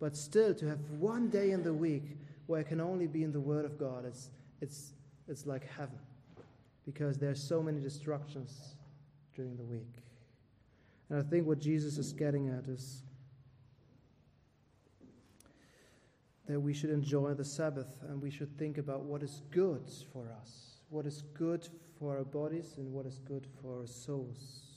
But 0.00 0.16
still, 0.16 0.54
to 0.54 0.66
have 0.66 0.78
one 0.98 1.28
day 1.28 1.50
in 1.50 1.62
the 1.62 1.74
week 1.74 2.16
where 2.46 2.60
I 2.60 2.62
can 2.62 2.80
only 2.80 3.06
be 3.06 3.22
in 3.22 3.32
the 3.32 3.40
Word 3.40 3.66
of 3.66 3.78
God, 3.78 4.06
it's, 4.06 4.30
it's, 4.62 4.92
it's 5.28 5.46
like 5.46 5.68
heaven 5.76 5.98
because 6.84 7.18
there 7.18 7.30
are 7.30 7.34
so 7.34 7.62
many 7.62 7.80
distractions 7.80 8.74
during 9.34 9.56
the 9.56 9.64
week. 9.64 9.94
And 11.08 11.18
I 11.18 11.22
think 11.22 11.46
what 11.46 11.58
Jesus 11.58 11.98
is 11.98 12.12
getting 12.12 12.48
at 12.48 12.68
is 12.68 13.02
that 16.46 16.58
we 16.58 16.72
should 16.72 16.90
enjoy 16.90 17.34
the 17.34 17.44
Sabbath 17.44 17.88
and 18.08 18.20
we 18.20 18.30
should 18.30 18.56
think 18.58 18.78
about 18.78 19.02
what 19.02 19.22
is 19.22 19.42
good 19.50 19.90
for 20.12 20.26
us, 20.40 20.80
what 20.88 21.06
is 21.06 21.22
good 21.34 21.68
for 21.98 22.16
our 22.16 22.24
bodies, 22.24 22.74
and 22.76 22.92
what 22.92 23.06
is 23.06 23.18
good 23.18 23.46
for 23.60 23.80
our 23.80 23.86
souls. 23.86 24.70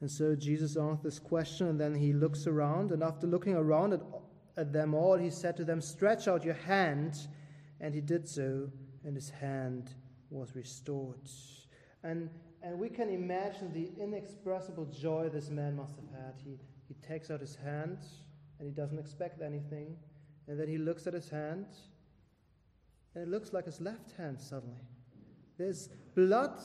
And 0.00 0.10
so 0.10 0.34
Jesus 0.34 0.76
asked 0.76 1.02
this 1.02 1.18
question, 1.18 1.68
and 1.68 1.80
then 1.80 1.94
he 1.94 2.12
looks 2.12 2.46
around, 2.46 2.92
and 2.92 3.02
after 3.02 3.26
looking 3.26 3.54
around 3.54 3.92
at, 3.92 4.00
at 4.56 4.72
them 4.72 4.94
all, 4.94 5.16
he 5.16 5.30
said 5.30 5.56
to 5.56 5.64
them, 5.64 5.80
Stretch 5.80 6.28
out 6.28 6.44
your 6.44 6.54
hand 6.54 7.28
and 7.80 7.94
he 7.94 8.00
did 8.00 8.28
so, 8.28 8.70
and 9.04 9.14
his 9.14 9.30
hand 9.30 9.94
was 10.30 10.54
restored. 10.54 11.28
And, 12.02 12.30
and 12.62 12.78
we 12.78 12.88
can 12.88 13.08
imagine 13.08 13.72
the 13.72 13.90
inexpressible 14.02 14.86
joy 14.86 15.28
this 15.28 15.50
man 15.50 15.76
must 15.76 15.96
have 15.96 16.10
had. 16.10 16.34
He, 16.44 16.58
he 16.88 16.94
takes 17.06 17.30
out 17.30 17.40
his 17.40 17.56
hand, 17.56 17.98
and 18.58 18.66
he 18.68 18.72
doesn't 18.72 18.98
expect 18.98 19.42
anything. 19.42 19.96
And 20.46 20.58
then 20.58 20.68
he 20.68 20.78
looks 20.78 21.06
at 21.06 21.14
his 21.14 21.28
hand, 21.28 21.66
and 23.14 23.22
it 23.24 23.28
looks 23.28 23.52
like 23.52 23.64
his 23.64 23.80
left 23.80 24.12
hand 24.16 24.40
suddenly. 24.40 24.80
There's 25.58 25.88
blood 26.14 26.60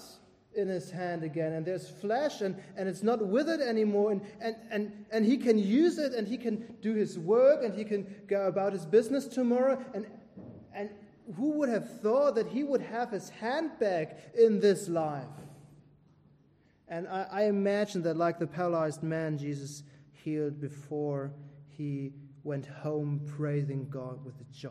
in 0.56 0.68
his 0.68 0.92
hand 0.92 1.24
again, 1.24 1.54
and 1.54 1.66
there's 1.66 1.90
flesh, 1.90 2.42
and, 2.42 2.56
and 2.78 2.88
it's 2.88 3.04
not 3.04 3.26
withered 3.26 3.60
anymore, 3.60 4.12
and, 4.12 4.22
and, 4.40 4.56
and, 4.72 5.06
and 5.12 5.26
he 5.26 5.38
can 5.38 5.58
use 5.58 5.98
it, 5.98 6.14
and 6.14 6.28
he 6.28 6.38
can 6.38 6.76
do 6.82 6.94
his 6.94 7.18
work, 7.18 7.64
and 7.64 7.74
he 7.74 7.84
can 7.84 8.06
go 8.28 8.48
about 8.48 8.72
his 8.72 8.86
business 8.86 9.28
tomorrow, 9.28 9.84
and, 9.94 10.06
and 10.76 10.90
who 11.36 11.52
would 11.60 11.70
have 11.70 12.02
thought 12.02 12.36
that 12.36 12.48
he 12.48 12.64
would 12.64 12.82
have 12.82 13.12
his 13.12 13.30
hand 13.30 13.72
back 13.80 14.18
in 14.38 14.60
this 14.60 14.88
life? 14.88 15.24
And 16.88 17.08
I, 17.08 17.28
I 17.32 17.44
imagine 17.44 18.04
that, 18.04 18.18
like 18.18 18.40
the 18.40 18.48
paralyzed 18.48 19.04
man 19.04 19.38
Jesus 19.38 19.84
healed 20.12 20.60
before 20.60 21.32
he 21.70 22.14
went 22.44 22.66
home 22.66 23.22
praising 23.26 23.88
God 23.90 24.24
with 24.24 24.36
joy. 24.52 24.70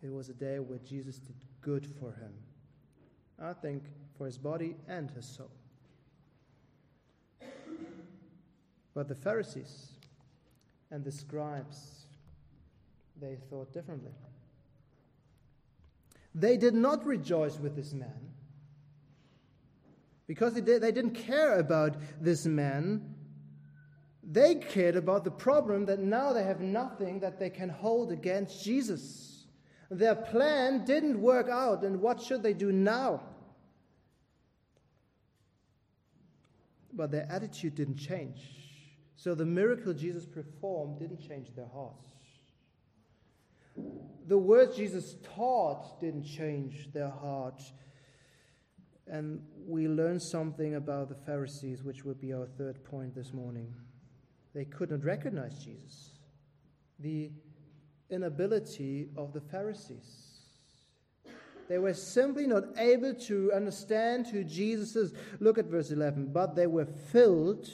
It 0.00 0.12
was 0.12 0.28
a 0.28 0.34
day 0.34 0.58
where 0.60 0.78
Jesus 0.78 1.18
did 1.18 1.34
good 1.60 1.86
for 1.86 2.12
him. 2.12 2.32
I 3.40 3.52
think 3.52 3.84
for 4.16 4.26
his 4.26 4.38
body 4.38 4.76
and 4.88 5.10
his 5.10 5.26
soul. 5.26 5.50
But 8.94 9.08
the 9.08 9.14
Pharisees 9.14 9.92
and 10.90 11.04
the 11.04 11.12
scribes, 11.12 12.06
they 13.20 13.36
thought 13.50 13.72
differently. 13.72 14.12
They 16.38 16.56
did 16.56 16.74
not 16.74 17.04
rejoice 17.04 17.58
with 17.58 17.74
this 17.74 17.92
man 17.92 18.30
because 20.28 20.54
they, 20.54 20.60
did, 20.60 20.82
they 20.82 20.92
didn't 20.92 21.14
care 21.14 21.58
about 21.58 21.96
this 22.20 22.46
man. 22.46 23.14
They 24.22 24.54
cared 24.54 24.94
about 24.94 25.24
the 25.24 25.32
problem 25.32 25.86
that 25.86 25.98
now 25.98 26.32
they 26.32 26.44
have 26.44 26.60
nothing 26.60 27.18
that 27.20 27.40
they 27.40 27.50
can 27.50 27.68
hold 27.68 28.12
against 28.12 28.62
Jesus. 28.62 29.46
Their 29.90 30.14
plan 30.14 30.84
didn't 30.84 31.20
work 31.20 31.48
out, 31.48 31.82
and 31.82 32.00
what 32.00 32.22
should 32.22 32.42
they 32.42 32.52
do 32.52 32.70
now? 32.70 33.22
But 36.92 37.10
their 37.10 37.26
attitude 37.30 37.74
didn't 37.74 37.96
change. 37.96 38.42
So 39.16 39.34
the 39.34 39.46
miracle 39.46 39.92
Jesus 39.92 40.24
performed 40.26 41.00
didn't 41.00 41.26
change 41.26 41.54
their 41.56 41.68
hearts. 41.72 42.17
The 44.26 44.38
words 44.38 44.76
Jesus 44.76 45.16
taught 45.34 46.00
didn't 46.00 46.24
change 46.24 46.90
their 46.92 47.08
heart. 47.08 47.62
And 49.06 49.42
we 49.66 49.88
learn 49.88 50.20
something 50.20 50.74
about 50.74 51.08
the 51.08 51.14
Pharisees, 51.14 51.82
which 51.82 52.04
would 52.04 52.20
be 52.20 52.34
our 52.34 52.46
third 52.46 52.84
point 52.84 53.14
this 53.14 53.32
morning. 53.32 53.74
They 54.54 54.66
could 54.66 54.90
not 54.90 55.04
recognize 55.04 55.58
Jesus. 55.64 56.10
The 56.98 57.30
inability 58.10 59.08
of 59.16 59.32
the 59.32 59.40
Pharisees. 59.40 60.28
They 61.68 61.78
were 61.78 61.94
simply 61.94 62.46
not 62.46 62.64
able 62.78 63.14
to 63.14 63.52
understand 63.52 64.26
who 64.26 64.42
Jesus 64.42 64.96
is. 64.96 65.12
Look 65.38 65.58
at 65.58 65.66
verse 65.66 65.90
11. 65.90 66.32
But 66.32 66.54
they 66.54 66.66
were 66.66 66.86
filled 66.86 67.70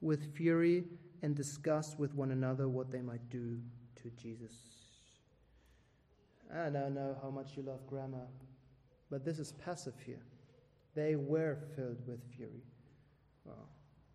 with 0.00 0.34
fury 0.34 0.84
and 1.22 1.34
discussed 1.34 1.98
with 1.98 2.14
one 2.14 2.32
another 2.32 2.68
what 2.68 2.90
they 2.90 3.00
might 3.00 3.28
do 3.30 3.58
to 4.02 4.10
Jesus. 4.10 4.81
I 6.54 6.68
know 6.68 7.16
how 7.22 7.30
much 7.30 7.56
you 7.56 7.62
love 7.62 7.86
grammar, 7.86 8.26
but 9.10 9.24
this 9.24 9.38
is 9.38 9.52
passive 9.52 9.94
here. 10.04 10.22
They 10.94 11.16
were 11.16 11.58
filled 11.74 12.06
with 12.06 12.20
fury. 12.36 12.62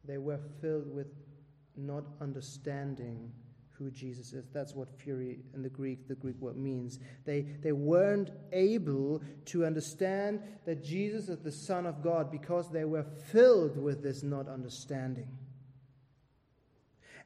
They 0.06 0.18
were 0.18 0.40
filled 0.62 0.94
with 0.94 1.08
not 1.76 2.06
understanding 2.22 3.32
who 3.72 3.92
Jesus 3.92 4.34
is. 4.34 4.46
That's 4.54 4.74
what 4.74 4.88
fury 4.98 5.40
in 5.54 5.62
the 5.62 5.70
Greek, 5.70 6.08
the 6.08 6.16
Greek 6.16 6.40
word 6.40 6.58
means. 6.58 7.00
They, 7.26 7.42
they 7.62 7.74
weren't 7.74 8.32
able 8.52 9.22
to 9.46 9.66
understand 9.66 10.42
that 10.66 10.84
Jesus 10.84 11.30
is 11.30 11.40
the 11.40 11.52
Son 11.52 11.86
of 11.86 12.02
God 12.02 12.32
because 12.32 12.72
they 12.72 12.86
were 12.86 13.04
filled 13.04 13.78
with 13.78 14.02
this 14.02 14.24
not 14.24 14.48
understanding. 14.48 15.28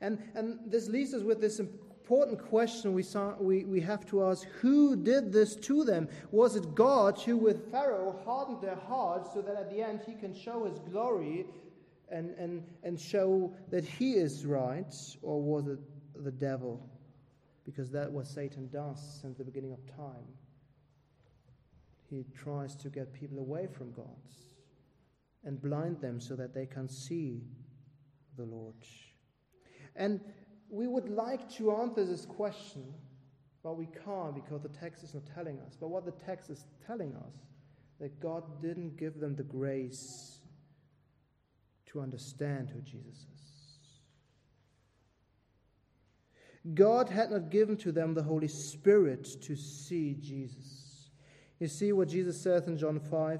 And, 0.02 0.20
and 0.34 0.60
this 0.66 0.90
leaves 0.90 1.14
us 1.14 1.22
with 1.22 1.40
this 1.40 1.62
important 2.02 2.44
question 2.50 2.94
we, 2.94 3.04
saw, 3.04 3.36
we, 3.40 3.64
we 3.64 3.80
have 3.80 4.08
to 4.08 4.26
ask 4.26 4.48
who 4.60 4.96
did 4.96 5.32
this 5.32 5.56
to 5.56 5.84
them? 5.84 6.10
Was 6.32 6.56
it 6.56 6.74
God 6.74 7.20
who, 7.22 7.38
with 7.38 7.72
Pharaoh, 7.72 8.20
hardened 8.26 8.60
their 8.60 8.76
hearts 8.76 9.30
so 9.34 9.42
that 9.44 9.56
at 9.56 9.70
the 9.70 9.84
end 9.84 10.02
he 10.06 10.16
can 10.16 10.34
show 10.34 10.66
his 10.66 10.80
glory 10.80 11.46
and, 12.10 12.32
and, 12.40 12.64
and 12.84 13.00
show 13.00 13.54
that 13.70 13.86
he 13.86 14.14
is 14.14 14.48
right? 14.48 14.94
Or 15.22 15.42
was 15.42 15.68
it 15.68 15.80
the 16.24 16.32
devil? 16.32 16.90
Because 17.66 17.92
that 17.92 18.12
was 18.12 18.28
Satan 18.28 18.68
does 18.74 19.20
since 19.22 19.38
the 19.38 19.46
beginning 19.46 19.72
of 19.72 19.86
time. 19.96 20.26
He 22.10 22.26
tries 22.36 22.76
to 22.78 22.90
get 22.90 23.14
people 23.14 23.38
away 23.38 23.68
from 23.68 23.92
God 23.92 24.08
and 25.44 25.62
blind 25.62 26.02
them 26.02 26.20
so 26.20 26.36
that 26.36 26.54
they 26.56 26.66
can 26.66 26.90
see 26.90 27.44
the 28.38 28.44
Lord. 28.44 28.74
And 29.96 30.20
we 30.72 30.88
would 30.88 31.10
like 31.10 31.52
to 31.58 31.76
answer 31.76 32.06
this 32.06 32.26
question, 32.26 32.86
but 33.62 33.78
we 33.78 33.88
can't 34.06 34.34
because 34.34 34.62
the 34.62 34.70
text 34.70 35.04
is 35.04 35.14
not 35.14 35.24
telling 35.36 35.60
us. 35.60 35.76
But 35.80 35.90
what 35.90 36.06
the 36.06 36.14
text 36.14 36.50
is 36.50 36.66
telling 36.88 37.14
us 37.16 37.36
that 38.00 38.20
God 38.20 38.62
didn't 38.62 38.98
give 38.98 39.20
them 39.20 39.36
the 39.36 39.44
grace 39.44 40.40
to 41.88 42.00
understand 42.00 42.70
who 42.70 42.80
Jesus 42.82 43.26
is. 43.34 43.52
God 46.74 47.10
had 47.10 47.32
not 47.32 47.50
given 47.50 47.76
to 47.78 47.92
them 47.92 48.14
the 48.14 48.24
Holy 48.24 48.48
Spirit 48.48 49.28
to 49.42 49.56
see 49.56 50.16
Jesus. 50.20 51.10
You 51.60 51.68
see 51.68 51.92
what 51.92 52.08
Jesus 52.08 52.40
says 52.40 52.68
in 52.68 52.78
John 52.78 53.00
5? 53.00 53.40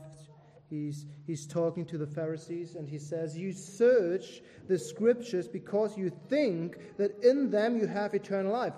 He's, 0.72 1.06
he's 1.28 1.46
talking 1.46 1.86
to 1.88 1.98
the 1.98 2.08
Pharisees 2.08 2.76
and 2.76 2.88
he 2.88 2.98
says, 2.98 3.38
You 3.38 3.52
search 3.52 4.42
the 4.70 4.80
scriptures 4.80 5.46
because 5.46 5.98
you 5.98 6.10
think 6.30 6.78
that 6.98 7.22
in 7.22 7.52
them 7.52 7.78
you 7.78 7.88
have 7.88 8.14
eternal 8.14 8.54
life. 8.54 8.74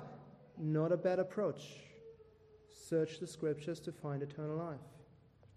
Not 0.57 0.91
a 0.91 0.97
bad 0.97 1.19
approach. 1.19 1.61
Search 2.89 3.19
the 3.19 3.27
scriptures 3.27 3.79
to 3.81 3.91
find 3.91 4.23
eternal 4.23 4.57
life. 4.57 4.79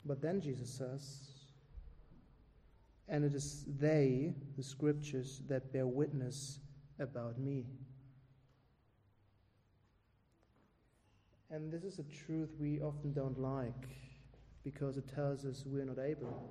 But 0.05 0.21
then 0.21 0.43
Jesus 0.43 0.69
says, 0.69 1.31
And 3.09 3.25
it 3.25 3.33
is 3.33 3.65
they, 3.79 4.35
the 4.59 4.63
scriptures, 4.63 5.41
that 5.49 5.73
bear 5.73 5.87
witness 5.87 6.61
about 7.01 7.39
me. 7.39 7.65
And 11.51 11.73
this 11.73 11.83
is 11.83 11.99
a 11.99 12.05
truth 12.27 12.51
we 12.61 12.79
often 12.83 13.15
don't 13.15 13.39
like 13.41 14.06
because 14.67 14.97
it 14.97 15.05
tells 15.15 15.45
us 15.45 15.63
we're 15.65 15.85
not 15.85 16.01
able. 16.01 16.43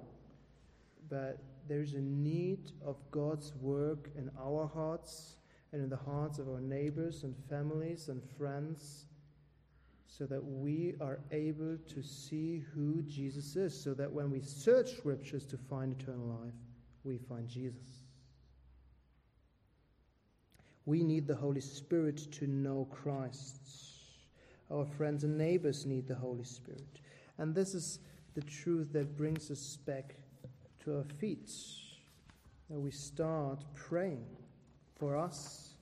But 1.10 1.38
there's 1.68 1.96
a 1.96 2.02
need 2.02 2.72
of 2.84 2.96
God's 3.12 3.52
work 3.60 4.10
in 4.18 4.32
our 4.40 4.72
hearts 4.74 5.36
and 5.74 5.84
in 5.84 5.90
the 5.90 5.98
hearts 5.98 6.40
of 6.40 6.48
our 6.48 6.62
neighbors 6.62 7.24
and 7.24 7.36
families 7.50 8.08
and 8.08 8.24
friends 8.38 9.08
so 10.08 10.26
that 10.28 10.42
we 10.42 10.96
are 11.02 11.20
able 11.32 11.78
to 11.94 12.02
see 12.02 12.64
who 12.74 13.02
Jesus 13.02 13.58
is, 13.58 13.78
so 13.78 13.94
that 13.94 14.10
when 14.10 14.32
we 14.32 14.40
search 14.40 14.96
scriptures 14.96 15.46
to 15.48 15.58
find 15.58 15.92
eternal 15.92 16.40
life, 16.42 16.54
we 17.04 17.18
find 17.18 17.50
Jesus. 17.50 18.06
We 20.86 21.04
need 21.04 21.28
the 21.28 21.36
Holy 21.36 21.60
Spirit 21.60 22.32
to 22.32 22.48
know 22.48 22.88
Christ. 22.90 23.58
Our 24.72 24.86
friends 24.86 25.26
and 25.26 25.38
neighbors 25.38 25.86
need 25.86 26.08
the 26.08 26.16
Holy 26.16 26.46
Spirit. 26.46 27.02
And 27.38 27.54
this 27.54 27.74
is 27.74 28.00
the 28.34 28.42
truth 28.42 28.94
that 28.94 29.18
brings 29.18 29.52
us 29.52 29.78
back 29.86 30.16
to 30.84 30.98
our 30.98 31.04
feet. 31.20 31.52
That 32.70 32.80
we 32.80 32.92
start 32.92 33.64
praying 33.76 34.26
for 34.98 35.18
us 35.18 35.76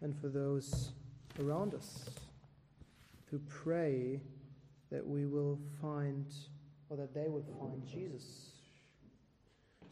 and 0.00 0.18
for 0.18 0.28
those 0.28 0.92
around 1.40 1.74
us. 1.74 2.08
To 3.30 3.40
pray 3.48 4.20
that 4.90 5.06
we 5.06 5.26
will 5.26 5.58
find, 5.80 6.26
or 6.88 6.96
that 6.96 7.14
they 7.14 7.28
will 7.28 7.44
find 7.58 7.86
Jesus. 7.86 8.50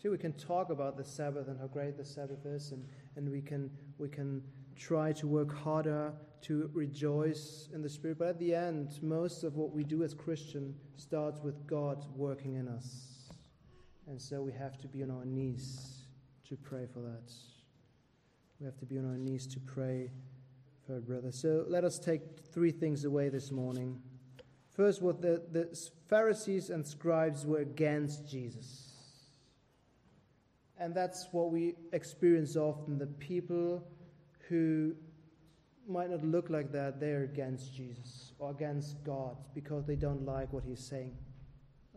See, 0.02 0.08
we 0.08 0.18
can 0.18 0.32
talk 0.34 0.70
about 0.70 0.96
the 0.96 1.04
Sabbath 1.04 1.48
and 1.48 1.58
how 1.58 1.66
great 1.66 1.96
the 1.96 2.04
Sabbath 2.04 2.46
is, 2.46 2.72
and, 2.72 2.86
and 3.16 3.30
we 3.30 3.42
can 3.42 3.70
we 3.98 4.08
can 4.08 4.42
try 4.76 5.12
to 5.12 5.26
work 5.26 5.54
harder 5.54 6.12
to 6.42 6.70
rejoice 6.72 7.68
in 7.72 7.82
the 7.82 7.88
Spirit. 7.88 8.18
But 8.18 8.28
at 8.28 8.38
the 8.38 8.54
end, 8.54 8.98
most 9.02 9.44
of 9.44 9.56
what 9.56 9.72
we 9.72 9.84
do 9.84 10.02
as 10.02 10.14
Christian 10.14 10.74
starts 10.96 11.40
with 11.40 11.66
God 11.66 12.04
working 12.16 12.54
in 12.54 12.68
us. 12.68 13.32
And 14.06 14.20
so 14.20 14.42
we 14.42 14.52
have 14.52 14.78
to 14.78 14.88
be 14.88 15.02
on 15.02 15.10
our 15.10 15.24
knees 15.24 16.04
to 16.48 16.56
pray 16.56 16.86
for 16.92 17.00
that. 17.00 17.32
We 18.58 18.66
have 18.66 18.76
to 18.78 18.86
be 18.86 18.98
on 18.98 19.06
our 19.06 19.16
knees 19.16 19.46
to 19.48 19.60
pray 19.60 20.10
for 20.86 20.94
our 20.94 21.00
brother. 21.00 21.30
So 21.32 21.64
let 21.68 21.84
us 21.84 21.98
take 21.98 22.22
three 22.52 22.72
things 22.72 23.04
away 23.04 23.28
this 23.28 23.50
morning. 23.50 24.00
First, 24.74 25.00
what 25.02 25.20
the, 25.20 25.42
the 25.52 25.76
Pharisees 26.08 26.70
and 26.70 26.86
scribes 26.86 27.46
were 27.46 27.60
against 27.60 28.28
Jesus. 28.28 28.90
And 30.78 30.94
that's 30.94 31.28
what 31.32 31.50
we 31.50 31.74
experience 31.92 32.56
often. 32.56 32.98
The 32.98 33.06
people 33.06 33.86
who 34.48 34.94
might 35.90 36.10
not 36.10 36.24
look 36.24 36.48
like 36.48 36.72
that, 36.72 37.00
they're 37.00 37.24
against 37.24 37.74
Jesus 37.74 38.32
or 38.38 38.50
against 38.50 39.02
God 39.04 39.36
because 39.54 39.84
they 39.86 39.96
don't 39.96 40.24
like 40.24 40.52
what 40.52 40.64
he's 40.64 40.88
saying 40.88 41.16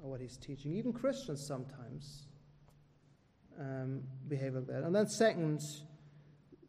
or 0.01 0.11
what 0.11 0.21
he's 0.21 0.37
teaching. 0.37 0.73
Even 0.73 0.91
Christians 0.91 1.45
sometimes 1.47 2.27
um, 3.59 4.01
behave 4.27 4.55
like 4.55 4.67
that. 4.67 4.83
And 4.83 4.95
then, 4.95 5.07
second, 5.07 5.59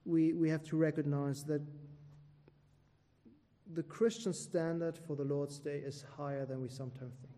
we, 0.04 0.32
we 0.34 0.50
have 0.50 0.62
to 0.64 0.76
recognize 0.76 1.42
that 1.48 1.62
the 3.72 3.82
Christian 3.82 4.32
standard 4.32 4.98
for 5.06 5.16
the 5.16 5.24
Lord's 5.24 5.58
Day 5.58 5.78
is 5.84 6.04
higher 6.16 6.44
than 6.44 6.60
we 6.60 6.68
sometimes 6.68 7.14
think. 7.20 7.32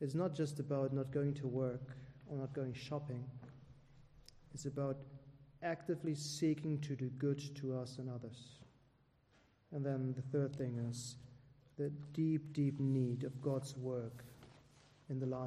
It's 0.00 0.14
not 0.14 0.34
just 0.34 0.60
about 0.60 0.92
not 0.92 1.10
going 1.12 1.34
to 1.34 1.46
work 1.46 1.96
or 2.26 2.36
not 2.36 2.52
going 2.52 2.74
shopping, 2.74 3.24
it's 4.52 4.66
about 4.66 4.96
actively 5.62 6.14
seeking 6.14 6.78
to 6.80 6.94
do 6.94 7.10
good 7.18 7.42
to 7.56 7.76
us 7.76 7.98
and 7.98 8.08
others. 8.08 8.56
And 9.72 9.84
then 9.84 10.14
the 10.16 10.22
third 10.22 10.56
thing 10.56 10.78
is 10.88 11.16
the 11.76 11.90
deep, 12.12 12.52
deep 12.52 12.80
need 12.80 13.24
of 13.24 13.40
God's 13.42 13.76
work 13.76 14.24
in 15.10 15.18
the 15.18 15.26
life 15.26 15.42